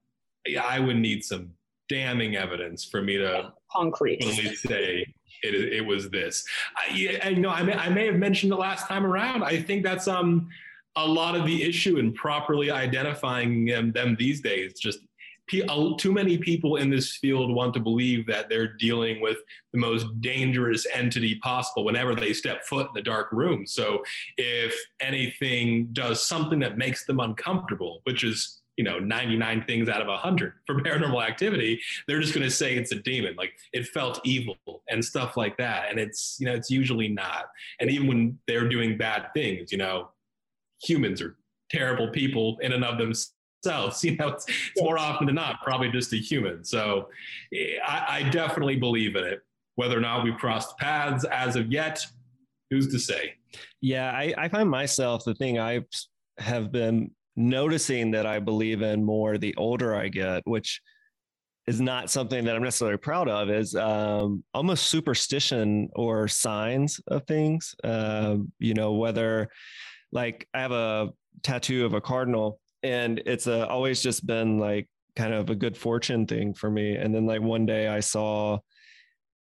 [0.48, 1.52] yeah, I would need some
[1.90, 4.24] damning evidence for me to Concrete.
[4.24, 5.06] only say
[5.44, 6.46] it, it was this.
[6.76, 9.44] I, yeah, I know I may, I may have mentioned the last time around.
[9.44, 10.50] I think that's um
[10.96, 14.74] a lot of the issue in properly identifying them, them these days.
[14.80, 15.00] Just
[15.98, 19.38] too many people in this field want to believe that they're dealing with
[19.74, 23.66] the most dangerous entity possible whenever they step foot in the dark room.
[23.66, 24.04] So
[24.38, 30.02] if anything does something that makes them uncomfortable, which is you know 99 things out
[30.02, 33.36] of 100 for paranormal activity they're just going to say it's a demon.
[33.36, 34.56] Like it felt evil
[34.88, 35.90] and stuff like that.
[35.90, 37.50] And it's you know it's usually not.
[37.82, 40.10] And even when they're doing bad things you know
[40.82, 41.36] humans are
[41.70, 43.34] terrible people in and of themselves
[44.04, 46.64] you know it's, it's more often than not probably just a human.
[46.64, 47.10] So
[47.54, 49.42] eh, I, I definitely believe in it.
[49.76, 52.06] Whether or not we've crossed paths as of yet
[52.70, 53.34] who's to say?
[53.82, 55.82] Yeah, I, I find myself the thing I
[56.38, 60.82] have been noticing that I believe in more the older I get, which
[61.68, 67.26] is not something that I'm necessarily proud of, is um, almost superstition or signs of
[67.28, 67.76] things.
[67.84, 69.50] Um, you know, whether
[70.12, 71.10] like I have a
[71.44, 75.78] tattoo of a cardinal, and it's a, always just been like kind of a good
[75.78, 76.96] fortune thing for me.
[76.96, 78.60] And then like one day I saw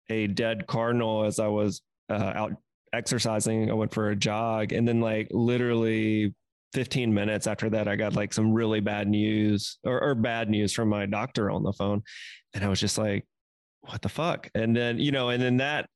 [0.09, 2.53] a dead cardinal as I was uh, out
[2.93, 3.69] exercising.
[3.69, 6.33] I went for a jog, and then like literally
[6.73, 10.73] 15 minutes after that, I got like some really bad news or, or bad news
[10.73, 12.03] from my doctor on the phone,
[12.53, 13.25] and I was just like,
[13.81, 15.89] "What the fuck?" And then you know, and then that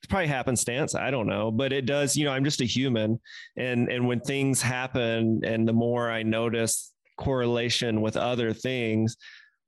[0.00, 0.94] it's probably happenstance.
[0.94, 2.16] I don't know, but it does.
[2.16, 3.20] You know, I'm just a human,
[3.56, 9.16] and and when things happen, and the more I notice correlation with other things,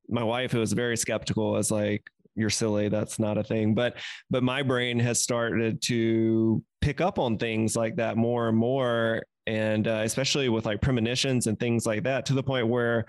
[0.09, 2.89] my wife, who was very skeptical, was like, "You're silly.
[2.89, 3.97] That's not a thing." But
[4.31, 9.25] but my brain has started to pick up on things like that more and more,
[9.49, 13.05] and uh, especially with like premonitions and things like that, to the point where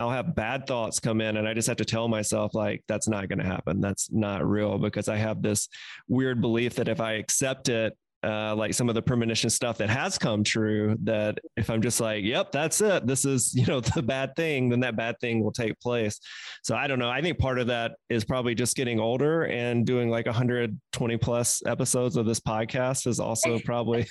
[0.00, 3.08] I'll have bad thoughts come in and I just have to tell myself like that's
[3.08, 3.80] not going to happen.
[3.80, 5.68] That's not real because I have this
[6.08, 9.90] weird belief that if I accept it uh, like some of the premonition stuff that
[9.90, 13.06] has come true that if I'm just like, yep, that's it.
[13.06, 16.18] This is, you know, the bad thing, then that bad thing will take place.
[16.62, 17.10] So I don't know.
[17.10, 21.62] I think part of that is probably just getting older and doing like 120 plus
[21.66, 24.06] episodes of this podcast is also probably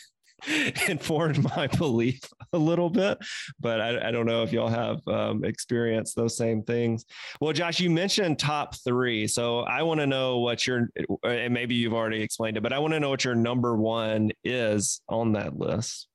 [0.88, 2.22] informed my belief
[2.54, 3.18] a little bit,
[3.60, 7.06] but I, I don't know if y'all have um, experienced those same things.
[7.40, 10.90] Well, Josh, you mentioned top three, so I want to know what your
[11.24, 14.32] and maybe you've already explained it, but I want to know what your number one
[14.44, 16.08] is on that list.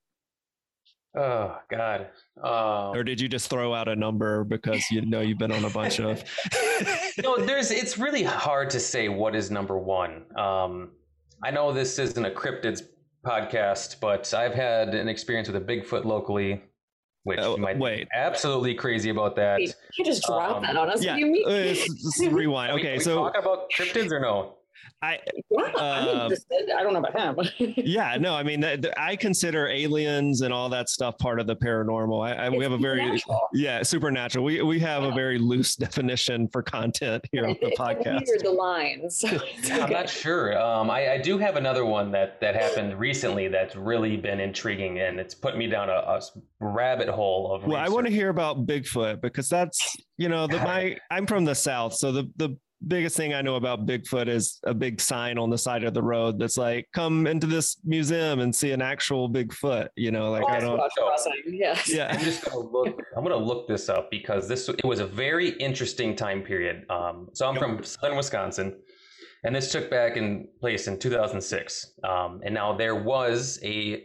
[1.17, 2.09] Oh God.
[2.43, 5.65] Um, Or did you just throw out a number because you know you've been on
[5.65, 6.23] a bunch of?
[7.23, 7.71] no, there's.
[7.71, 10.25] It's really hard to say what is number one.
[10.37, 10.91] Um,
[11.43, 12.83] I know this isn't a cryptids
[13.29, 16.63] podcast, but I've had an experience with a Bigfoot locally,
[17.25, 18.05] which Oh, you might wait.
[18.05, 19.59] be absolutely crazy about that.
[19.59, 21.03] Wait, you just dropped Um, that on us.
[21.03, 21.45] yeah, What do you mean?
[21.47, 21.89] uh, let's-
[22.21, 22.73] let's rewind.
[22.73, 24.55] Are we- Okay, we so talking about cryptids or no?
[25.03, 25.19] I
[25.51, 26.33] Yeah, I'm um.
[26.77, 27.75] I don't know about him.
[27.77, 31.47] yeah no i mean th- th- i consider aliens and all that stuff part of
[31.47, 33.49] the paranormal I, I we have a very Supernatural.
[33.55, 38.25] yeah supernatural we we have a very loose definition for content here on the podcast
[38.27, 39.25] weird, the lines.
[39.59, 40.59] It's I'm not sure.
[40.61, 45.01] Um, I, I do have another one that that happened recently that's really been intriguing,
[45.01, 46.21] and it's put me down a, a
[46.61, 47.65] rabbit hole of.
[47.65, 51.45] well i want to hear about bigfoot because that's you know the my i'm from
[51.45, 52.57] the south so the the
[52.87, 56.03] biggest thing i know about bigfoot is a big sign on the side of the
[56.03, 60.45] road that's like come into this museum and see an actual bigfoot you know like
[60.45, 61.93] i That's don't what I'm crossing, Yes.
[61.93, 63.01] yeah I'm just gonna look.
[63.17, 66.85] I'm gonna look this up because this it was a very interesting time period.
[66.89, 68.79] Um, so I'm from southern Wisconsin,
[69.45, 71.95] And this took back in place in 2006.
[72.05, 74.05] Um, and now there was a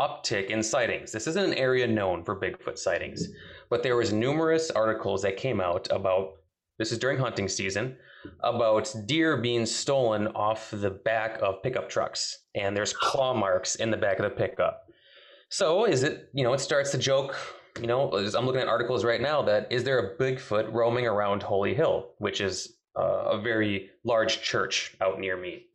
[0.00, 1.10] uptick in sightings.
[1.12, 3.26] This isn't an area known for Bigfoot sightings,
[3.70, 6.34] but there was numerous articles that came out about
[6.78, 7.96] this is during hunting season
[8.40, 13.90] about deer being stolen off the back of pickup trucks and there's claw marks in
[13.90, 14.86] the back of the pickup.
[15.48, 17.36] So is it, you know, it starts to joke,
[17.80, 21.42] you know, I'm looking at articles right now that is there a Bigfoot roaming around
[21.42, 25.66] Holy Hill, which is uh, a very large church out near me.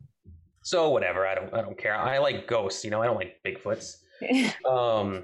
[0.61, 1.95] So whatever, I don't I don't care.
[1.95, 3.97] I like ghosts, you know, I don't like Bigfoots.
[4.69, 5.23] um,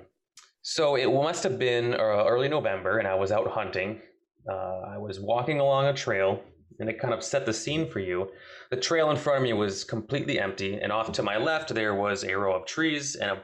[0.61, 4.01] so it must have been uh, early November, and I was out hunting.
[4.49, 6.41] Uh, I was walking along a trail,
[6.79, 8.29] and it kind of set the scene for you.
[8.69, 11.95] The trail in front of me was completely empty, and off to my left there
[11.95, 13.43] was a row of trees, and a,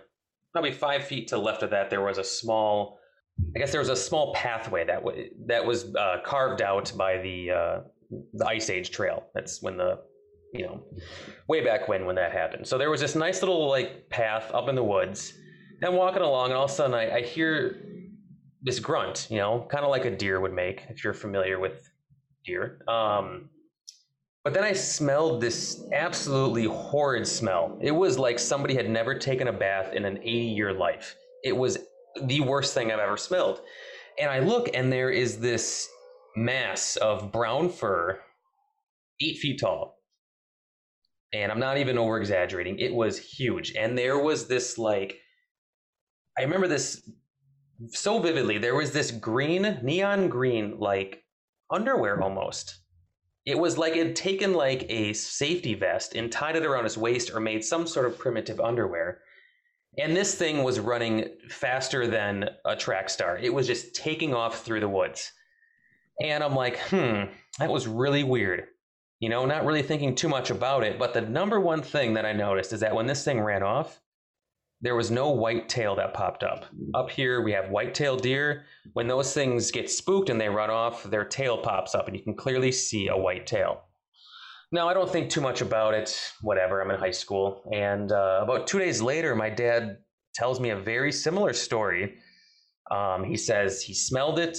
[0.51, 2.97] probably five feet to the left of that there was a small.
[3.55, 7.17] I guess there was a small pathway that w- that was uh, carved out by
[7.19, 7.80] the uh,
[8.34, 9.23] the Ice Age Trail.
[9.34, 9.99] That's when the
[10.53, 10.84] you know
[11.47, 12.67] way back when when that happened.
[12.67, 15.34] So there was this nice little like path up in the woods.
[15.82, 17.82] And I'm walking along, and all of a sudden I, I hear
[18.61, 21.89] this grunt, you know, kind of like a deer would make if you're familiar with
[22.46, 22.80] deer.
[22.88, 23.50] Um,
[24.44, 27.78] but then I smelled this absolutely horrid smell.
[27.82, 31.16] It was like somebody had never taken a bath in an 80 year life.
[31.44, 31.78] It was
[32.24, 33.62] the worst thing I've ever smelled.
[34.20, 35.88] And I look, and there is this
[36.36, 38.20] mass of brown fur,
[39.22, 39.98] eight feet tall.
[41.34, 42.80] And I'm not even over exaggerating.
[42.80, 43.76] It was huge.
[43.78, 45.20] And there was this, like,
[46.38, 47.08] I remember this
[47.90, 48.58] so vividly.
[48.58, 51.24] There was this green, neon green, like
[51.72, 52.80] underwear almost.
[53.45, 56.97] It was like it had taken like a safety vest and tied it around his
[56.97, 59.22] waist or made some sort of primitive underwear.
[59.97, 63.38] And this thing was running faster than a track star.
[63.38, 65.32] It was just taking off through the woods.
[66.22, 67.24] And I'm like, hmm,
[67.59, 68.65] that was really weird.
[69.20, 70.99] You know, not really thinking too much about it.
[70.99, 73.99] But the number one thing that I noticed is that when this thing ran off,
[74.82, 76.65] there was no white tail that popped up.
[76.93, 78.63] Up here, we have white-tailed deer.
[78.93, 82.23] When those things get spooked and they run off, their tail pops up, and you
[82.23, 83.82] can clearly see a white tail.
[84.71, 86.15] Now, I don't think too much about it.
[86.41, 87.63] Whatever, I'm in high school.
[87.73, 89.97] And uh, about two days later, my dad
[90.34, 92.15] tells me a very similar story.
[92.91, 94.57] Um, he says he smelled it,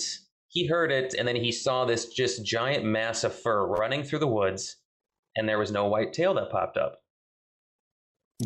[0.48, 4.18] he heard it, and then he saw this just giant mass of fur running through
[4.18, 4.76] the woods,
[5.36, 6.98] and there was no white tail that popped up.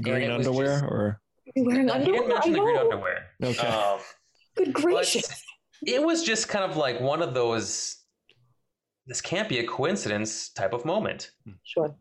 [0.02, 1.20] Green underwear just, or
[1.54, 2.24] You're wearing he didn't underwear.
[2.24, 2.80] I mention the green know.
[2.82, 3.26] underwear.
[3.42, 3.66] Okay.
[3.66, 3.98] Um,
[4.56, 5.42] Good gracious.
[5.86, 7.96] it was just kind of like one of those
[9.06, 11.30] this can't be a coincidence type of moment
[11.64, 11.94] Sure.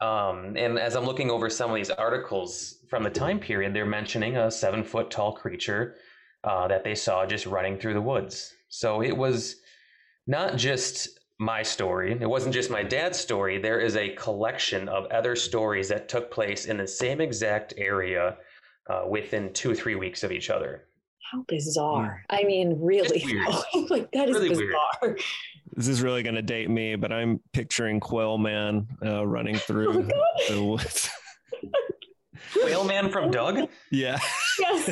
[0.00, 3.84] um, and as i'm looking over some of these articles from the time period they're
[3.84, 5.96] mentioning a seven foot tall creature
[6.44, 9.56] uh, that they saw just running through the woods so it was
[10.26, 15.04] not just my story it wasn't just my dad's story there is a collection of
[15.06, 18.36] other stories that took place in the same exact area
[18.88, 20.84] uh, within two or three weeks of each other
[21.30, 22.24] How bizarre.
[22.30, 23.22] I mean, really.
[23.24, 24.74] It's like that is Really weird.
[25.00, 25.16] bizarre.
[25.76, 29.92] this is really going to date me, but I'm picturing Quailman uh, running Oh through
[29.94, 30.14] my God.
[30.50, 31.10] the woods.
[32.54, 34.18] Quailman from doug yeah.
[34.60, 34.90] Yes.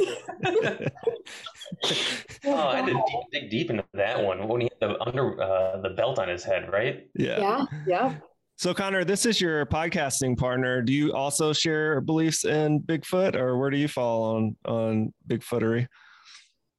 [2.44, 5.40] Oh, I had to deep, dig deep into that one when he had the under
[5.42, 7.06] uh, the belt on his head, right?
[7.14, 7.38] yeah.
[7.38, 7.64] yeah.
[7.86, 8.14] Yeah.
[8.60, 10.82] So Conner, this is your podcasting partner.
[10.82, 15.88] Do you also share beliefs in Bigfoot, or where do you fall on on Bigfootery?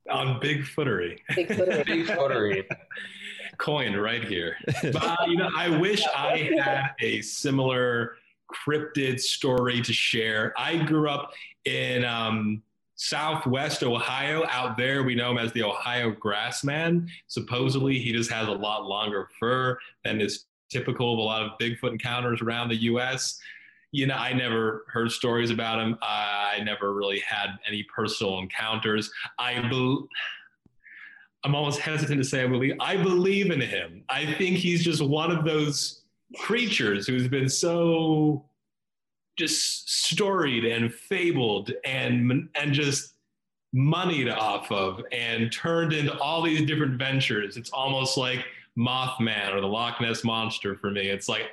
[0.07, 1.17] On Bigfootery.
[1.31, 1.87] Bigfoot.
[2.53, 2.67] Big.
[3.57, 4.57] Coined right here.
[4.83, 8.13] But uh, you know, I wish I had a similar
[8.53, 10.53] cryptid story to share.
[10.59, 11.33] I grew up
[11.65, 12.61] in um,
[12.93, 14.45] Southwest Ohio.
[14.51, 17.07] Out there, we know him as the Ohio Grassman.
[17.25, 21.51] Supposedly, he just has a lot longer fur than is typical of a lot of
[21.59, 23.39] Bigfoot encounters around the U.S.
[23.91, 25.97] You know, I never heard stories about him.
[26.01, 29.11] I never really had any personal encounters.
[29.37, 30.07] I bel
[31.43, 32.75] I'm almost hesitant to say I believe.
[32.79, 34.03] I believe in him.
[34.09, 36.01] I think he's just one of those
[36.37, 38.45] creatures who's been so
[39.37, 43.13] just storied and fabled and and just
[43.73, 47.57] moneyed off of and turned into all these different ventures.
[47.57, 48.45] It's almost like
[48.77, 51.09] Mothman or the Loch Ness monster for me.
[51.09, 51.51] It's like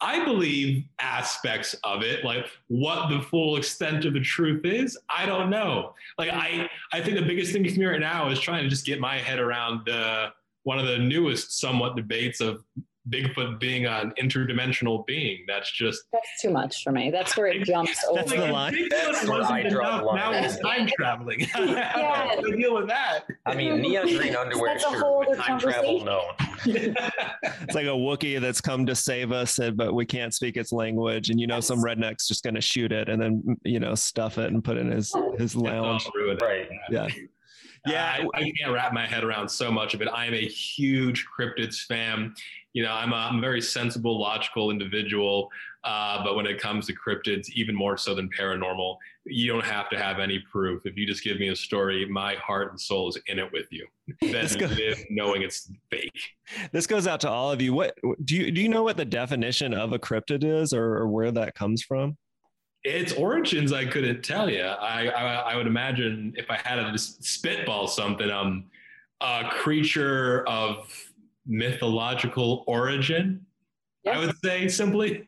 [0.00, 4.98] I believe aspects of it, like what the full extent of the truth is.
[5.08, 5.94] I don't know.
[6.18, 8.84] Like I, I think the biggest thing for me right now is trying to just
[8.84, 10.30] get my head around uh,
[10.64, 12.64] one of the newest somewhat debates of
[13.10, 15.44] Bigfoot being an interdimensional being.
[15.46, 17.10] That's just That's too much for me.
[17.10, 18.20] That's where it jumps over.
[18.20, 18.72] That's the line.
[18.74, 20.06] Bigfoot That's where I wasn't draw the enough.
[20.06, 20.32] line.
[20.32, 21.40] Now he's time traveling.
[21.52, 21.60] How
[22.40, 23.24] do I deal with that?
[23.44, 26.94] I mean, neon green underwear, That's a whole but other time travel, conversation.
[26.94, 26.94] no.
[27.62, 30.72] It's like a Wookiee that's come to save us, and, but we can't speak its
[30.72, 31.28] language.
[31.30, 34.38] And you know, some redneck's just going to shoot it and then you know stuff
[34.38, 36.04] it and put it in his his lounge.
[36.04, 36.42] Don't ruin it.
[36.42, 36.68] Right.
[36.90, 37.08] Yeah,
[37.86, 38.26] Yeah, Yeah.
[38.34, 40.08] I, I can't wrap my head around so much of it.
[40.08, 42.34] I am a huge cryptids fan.
[42.72, 45.48] You know, I'm a, I'm a very sensible, logical individual.
[45.84, 49.90] Uh, but when it comes to cryptids, even more so than paranormal, you don't have
[49.90, 50.82] to have any proof.
[50.86, 53.66] If you just give me a story, my heart and soul is in it with
[53.70, 53.86] you.
[54.20, 56.18] Then live knowing it's fake.
[56.72, 57.72] this goes out to all of you.
[57.74, 58.60] What do you do?
[58.62, 62.16] You know what the definition of a cryptid is, or, or where that comes from?
[62.84, 64.62] Its origins, I couldn't tell you.
[64.62, 68.66] I, I, I would imagine if I had to spitball something, um,
[69.22, 70.86] a creature of
[71.46, 73.44] mythological origin.
[74.06, 75.26] I would say simply.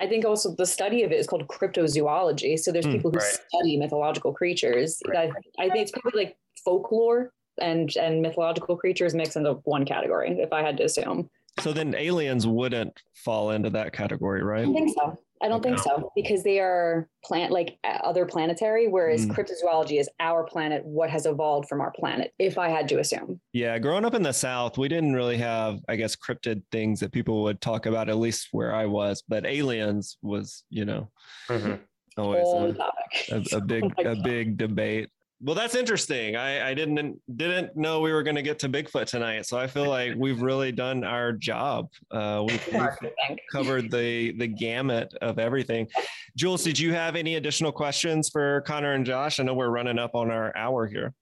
[0.00, 2.58] I think also the study of it is called cryptozoology.
[2.58, 3.38] So there's Hmm, people who right.
[3.48, 5.00] study mythological creatures.
[5.06, 5.30] Right.
[5.58, 10.30] I, I think it's probably like folklore and and mythological creatures mixed into one category.
[10.40, 14.64] If I had to assume, So then aliens wouldn't fall into that category, right?
[14.64, 15.16] don't think so.
[15.42, 19.32] I don't think so because they are plant like uh, other planetary, whereas Hmm.
[19.32, 22.32] cryptozoology is our planet, what has evolved from our planet.
[22.38, 25.80] If I had to assume, Yeah, growing up in the South, we didn't really have,
[25.88, 29.22] I guess, cryptid things that people would talk about, at least where I was.
[29.26, 31.10] But aliens was, you know,
[31.48, 31.80] Mhm.
[32.16, 32.76] always a,
[33.30, 35.10] a, a big, Oh a big debate.
[35.40, 36.36] Well, that's interesting.
[36.36, 39.66] I, I didn't didn't know we were going to get to Bigfoot tonight, so I
[39.66, 41.88] feel like we've really done our job.
[42.10, 45.86] Uh, we've, we've covered the the gamut of everything.
[46.36, 49.38] Jules, did you have any additional questions for Conner and Josh?
[49.38, 51.12] I know we're running up on our hour here.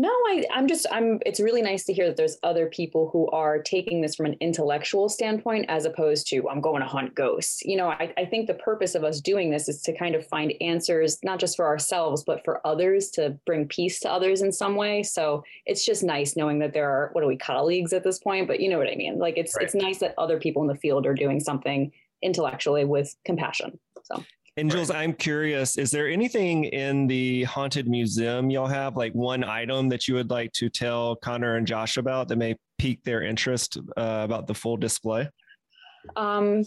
[0.00, 3.28] No, I, I'm just, I'm, it's really nice to hear that there's other people who
[3.30, 7.64] are taking this from an intellectual standpoint as opposed to, I'm going to hunt ghosts.
[7.64, 10.24] You know, I, I think the purpose of us doing this is to kind of
[10.24, 14.52] find answers, not just for ourselves, but for others to bring peace to others in
[14.52, 15.02] some way.
[15.02, 18.46] So it's just nice knowing that there are, what are we, colleagues at this point?
[18.46, 19.18] But you know what I mean?
[19.18, 21.90] Like it's, it's nice that other people in the field are doing something
[22.22, 23.80] intellectually with compassion.
[24.04, 24.22] So.
[24.58, 29.44] And Jules, I'm curious, is there anything in the haunted museum y'all have, like one
[29.44, 33.22] item that you would like to tell Conner and Josh about that may pique their
[33.22, 35.28] interest uh, about the full display?
[36.16, 36.64] Um,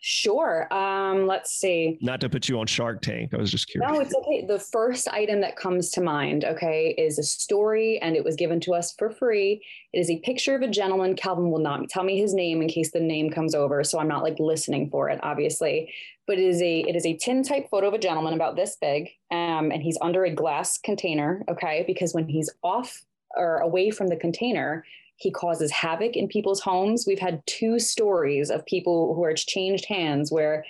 [0.00, 0.72] sure.
[0.72, 1.98] Um, let's see.
[2.00, 3.32] Not to put you on Shark Tank.
[3.34, 3.92] I was just curious.
[3.92, 4.44] No, it's okay.
[4.46, 8.60] The first item that comes to mind, okay, is a story and it was given
[8.60, 9.64] to us for free.
[9.92, 11.16] It is a picture of a gentleman.
[11.16, 14.08] Calvin will not tell me his name in case the name comes over, so I'm
[14.08, 15.92] not like listening for it, obviously.
[16.26, 18.76] But it is a it is a tin type photo of a gentleman about this
[18.80, 23.02] big, um, and he's under a glass container, okay, because when he's off
[23.36, 24.84] or away from the container,
[25.20, 27.04] he causes havoc in people's homes.
[27.06, 30.64] We've had two stories of people who are changed hands where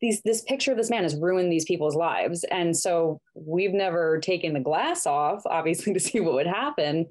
[0.00, 2.44] these this picture of this man has ruined these people's lives.
[2.44, 7.06] And so we've never taken the glass off obviously to see what would happen.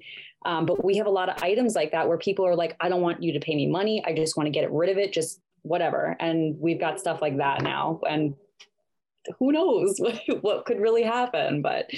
[0.46, 2.88] Um, but we have a lot of items like that where people are like i
[2.88, 4.02] don't want you to pay me money.
[4.06, 5.12] I just want to get rid of it.
[5.12, 6.16] Just whatever.
[6.18, 8.00] And we've got stuff like that now.
[8.08, 8.34] And
[9.38, 11.60] who knows what, what could really happen.
[11.60, 11.90] But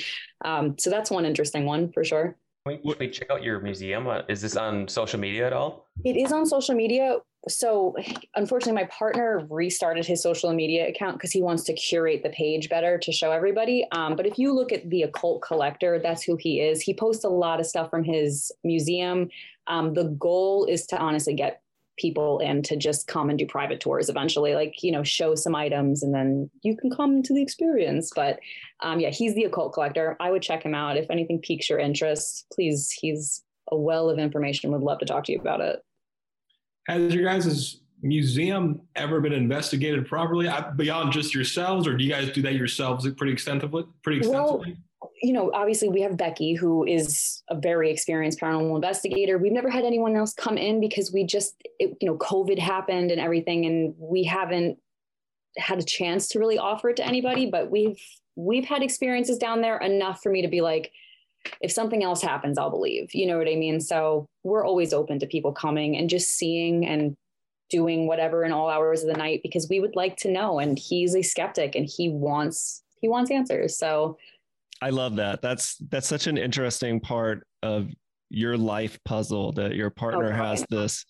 [0.44, 2.36] um, so that's one interesting one for sure
[2.70, 4.06] we, can we check out your museum?
[4.06, 5.88] Uh, Is this on social media at all?
[6.04, 7.18] It is on social media.
[7.48, 7.96] So,
[8.34, 12.68] unfortunately, my partner restarted his social media account because he wants to curate the page
[12.68, 13.86] better to show everybody.
[13.92, 16.82] Um, but if you look at the occult collector, that's who he is.
[16.82, 19.30] He posts a lot of stuff from his museum.
[19.66, 21.62] Um, the goal is to honestly get
[21.98, 25.54] people in to just come and do private tours eventually, like, you know, show some
[25.54, 28.10] items and then you can come to the experience.
[28.14, 28.40] But
[28.80, 30.16] um, yeah, he's the occult collector.
[30.20, 30.96] I would check him out.
[30.96, 34.70] If anything piques your interest, please, he's a well of information.
[34.72, 35.80] Would love to talk to you about it.
[36.88, 42.30] Has your guys' museum ever been investigated properly beyond just yourselves, or do you guys
[42.30, 43.84] do that yourselves pretty extensively?
[44.02, 44.82] Pretty Well, extensively?
[45.22, 49.38] You know, obviously we have Becky, who is a very experienced paranormal investigator.
[49.38, 53.10] We've never had anyone else come in because we just, it, you know, COVID happened
[53.10, 54.78] and everything, and we haven't
[55.58, 57.46] had a chance to really offer it to anybody.
[57.50, 58.00] But we've
[58.36, 60.92] we've had experiences down there enough for me to be like,
[61.60, 63.14] if something else happens, I'll believe.
[63.14, 63.80] You know what I mean?
[63.80, 67.16] So we're always open to people coming and just seeing and
[67.68, 70.58] doing whatever in all hours of the night because we would like to know.
[70.58, 73.76] And he's a skeptic and he wants he wants answers.
[73.76, 74.18] So
[74.82, 75.42] I love that.
[75.42, 77.88] That's that's such an interesting part of
[78.30, 80.36] your life puzzle that your partner Okay.
[80.36, 81.04] has this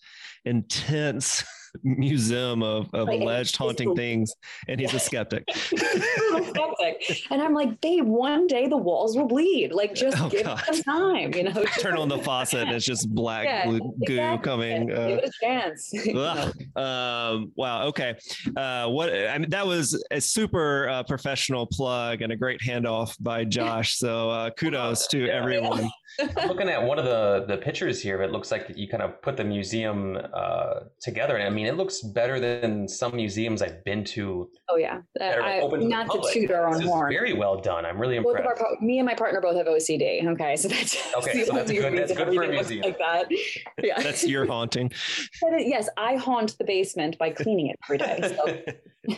[0.45, 1.43] intense
[1.83, 4.33] museum of, of Like, alleged haunting things,
[4.67, 5.43] and he's a skeptic.
[5.47, 7.21] I'm skeptic.
[7.31, 9.71] And I'm like, babe, one day the walls will bleed.
[9.71, 10.61] Like, just Oh, give God.
[10.67, 11.63] it some time, you know.
[11.79, 14.43] Turn on the faucet, and it's just black Yeah, goo, goo exactly.
[14.45, 14.87] coming.
[14.87, 15.89] Give Uh, it a chance.
[16.05, 16.51] you know.
[16.75, 16.77] ugh.
[16.77, 17.87] um, wow.
[17.87, 18.15] Okay.
[18.55, 19.13] Uh, what?
[19.13, 23.97] I mean, that was a super uh, professional plug and a great handoff by Josh.
[23.97, 25.33] So uh, kudos to Yeah.
[25.33, 25.89] everyone.
[26.19, 28.21] I'm looking at one of the the pictures here.
[28.21, 31.77] It looks like you kind of put the museum uh, together, and I mean, it
[31.77, 34.49] looks better than some museums I've been to.
[34.69, 36.33] Oh yeah, Uh, that are I, open to the not to public.
[36.33, 37.11] toot our own horn.
[37.11, 37.85] Very well done.
[37.85, 38.61] I'm really Both of impressed.
[38.61, 40.25] our, pa- me and my partner both have OCD.
[40.27, 42.81] Okay, so that's Okay, the so that's only good- that's good for a museum.
[42.83, 43.25] like that.
[43.83, 44.91] Yeah, That's your haunting.
[45.41, 48.35] But it- yes, I haunt the basement by cleaning it every day.
[48.35, 49.15] So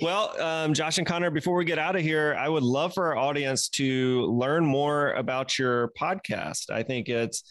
[0.00, 3.06] Well, um, Josh and Conner, before we get out of here, I would love for
[3.08, 6.70] our audience to learn more about your podcast.
[6.70, 7.42] I think it's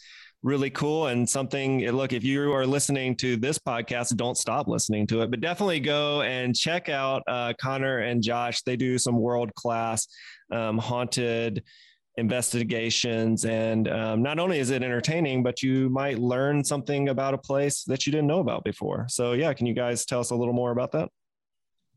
[0.42, 1.86] really cool and something.
[1.90, 5.80] Look, if you are listening to this podcast, don't stop listening to it, but definitely
[5.80, 8.62] go and check out uh, Conner and Josh.
[8.62, 10.06] They do some world class
[10.50, 11.62] um, haunted
[12.16, 17.38] investigations and um, not only is it entertaining but you might learn something about a
[17.38, 20.34] place that you didn't know about before so yeah can you guys tell us a
[20.34, 21.08] little more about that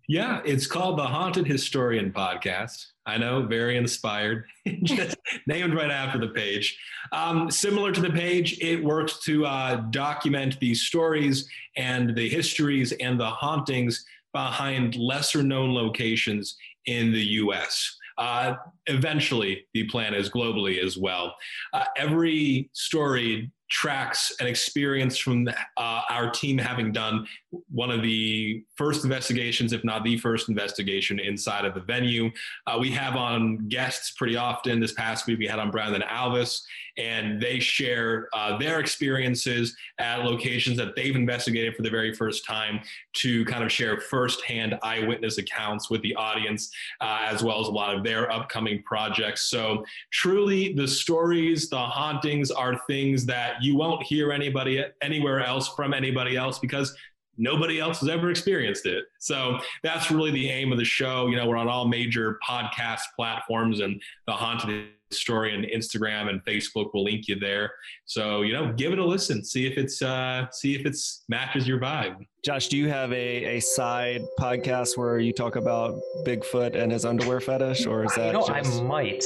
[0.10, 2.88] Yeah, it's called the Haunted Historian Podcast.
[3.06, 4.46] I know, very inspired,
[4.84, 5.16] just
[5.48, 6.78] named right after the page.
[7.14, 11.48] Um, similar to the page, it works to uh, document the stories
[11.78, 17.98] and the histories and the hauntings behind lesser known locations in the US.
[18.18, 18.56] Uh,
[18.88, 21.34] eventually, the plan is globally as well.
[21.74, 27.26] Uh, every story tracks an experience from uh, our team having done
[27.72, 32.30] one of the first investigations, if not the first investigation inside of the venue.
[32.68, 34.80] Uh, we have on guests pretty often.
[34.80, 36.62] This past week, we had on Brandon Alvis,
[36.98, 42.46] and they share uh, their experiences at locations that they've investigated for the very first
[42.46, 42.80] time
[43.14, 46.70] to kind of share firsthand eyewitness accounts with the audience,
[47.02, 49.46] uh, as well as a lot of their upcoming projects.
[49.46, 55.70] So, truly, the stories, the hauntings are things that you won't hear anybody anywhere else
[55.70, 56.96] from anybody else because
[57.38, 59.06] nobody else has ever experienced it.
[59.20, 61.28] So that's really the aim of the show.
[61.28, 66.94] You know, we're on all major podcast platforms and the Haunted Historian Instagram and Facebook
[66.94, 67.72] will link you there.
[68.06, 69.44] So, you know, give it a listen.
[69.44, 72.26] See if it's uh see if it's matches your vibe.
[72.44, 77.06] Josh, do you have a, a side podcast where you talk about Bigfoot and his
[77.06, 78.82] underwear fetish, or is that you know, just...
[78.82, 79.24] I might.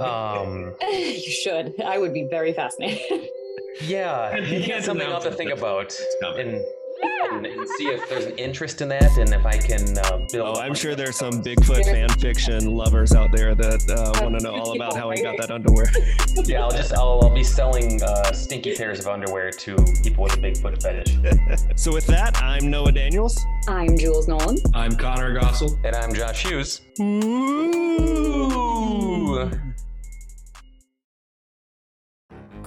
[0.00, 1.80] Um, you should.
[1.80, 3.28] I would be very fascinated.
[3.82, 6.48] yeah, And he maybe that's something I'll have to think about It's coming.
[6.48, 6.64] and,
[7.32, 10.56] and, and see if there's an interest in that and if I can uh, build.
[10.56, 14.44] Oh, I'm sure there's some Bigfoot fan fiction lovers out there that uh, want to
[14.44, 15.86] know all about how he got that underwear.
[16.44, 20.34] Yeah, I'll just I'll, I'll be selling uh, stinky pairs of underwear to people with
[20.34, 21.16] a Bigfoot fetish.
[21.76, 23.38] So with that, I'm Noah Daniels.
[23.66, 24.58] I'm Jules Nolan.
[24.74, 25.78] I'm Conner Gossel.
[25.84, 26.82] And I'm Josh Hughes.
[28.60, 29.50] Ooh.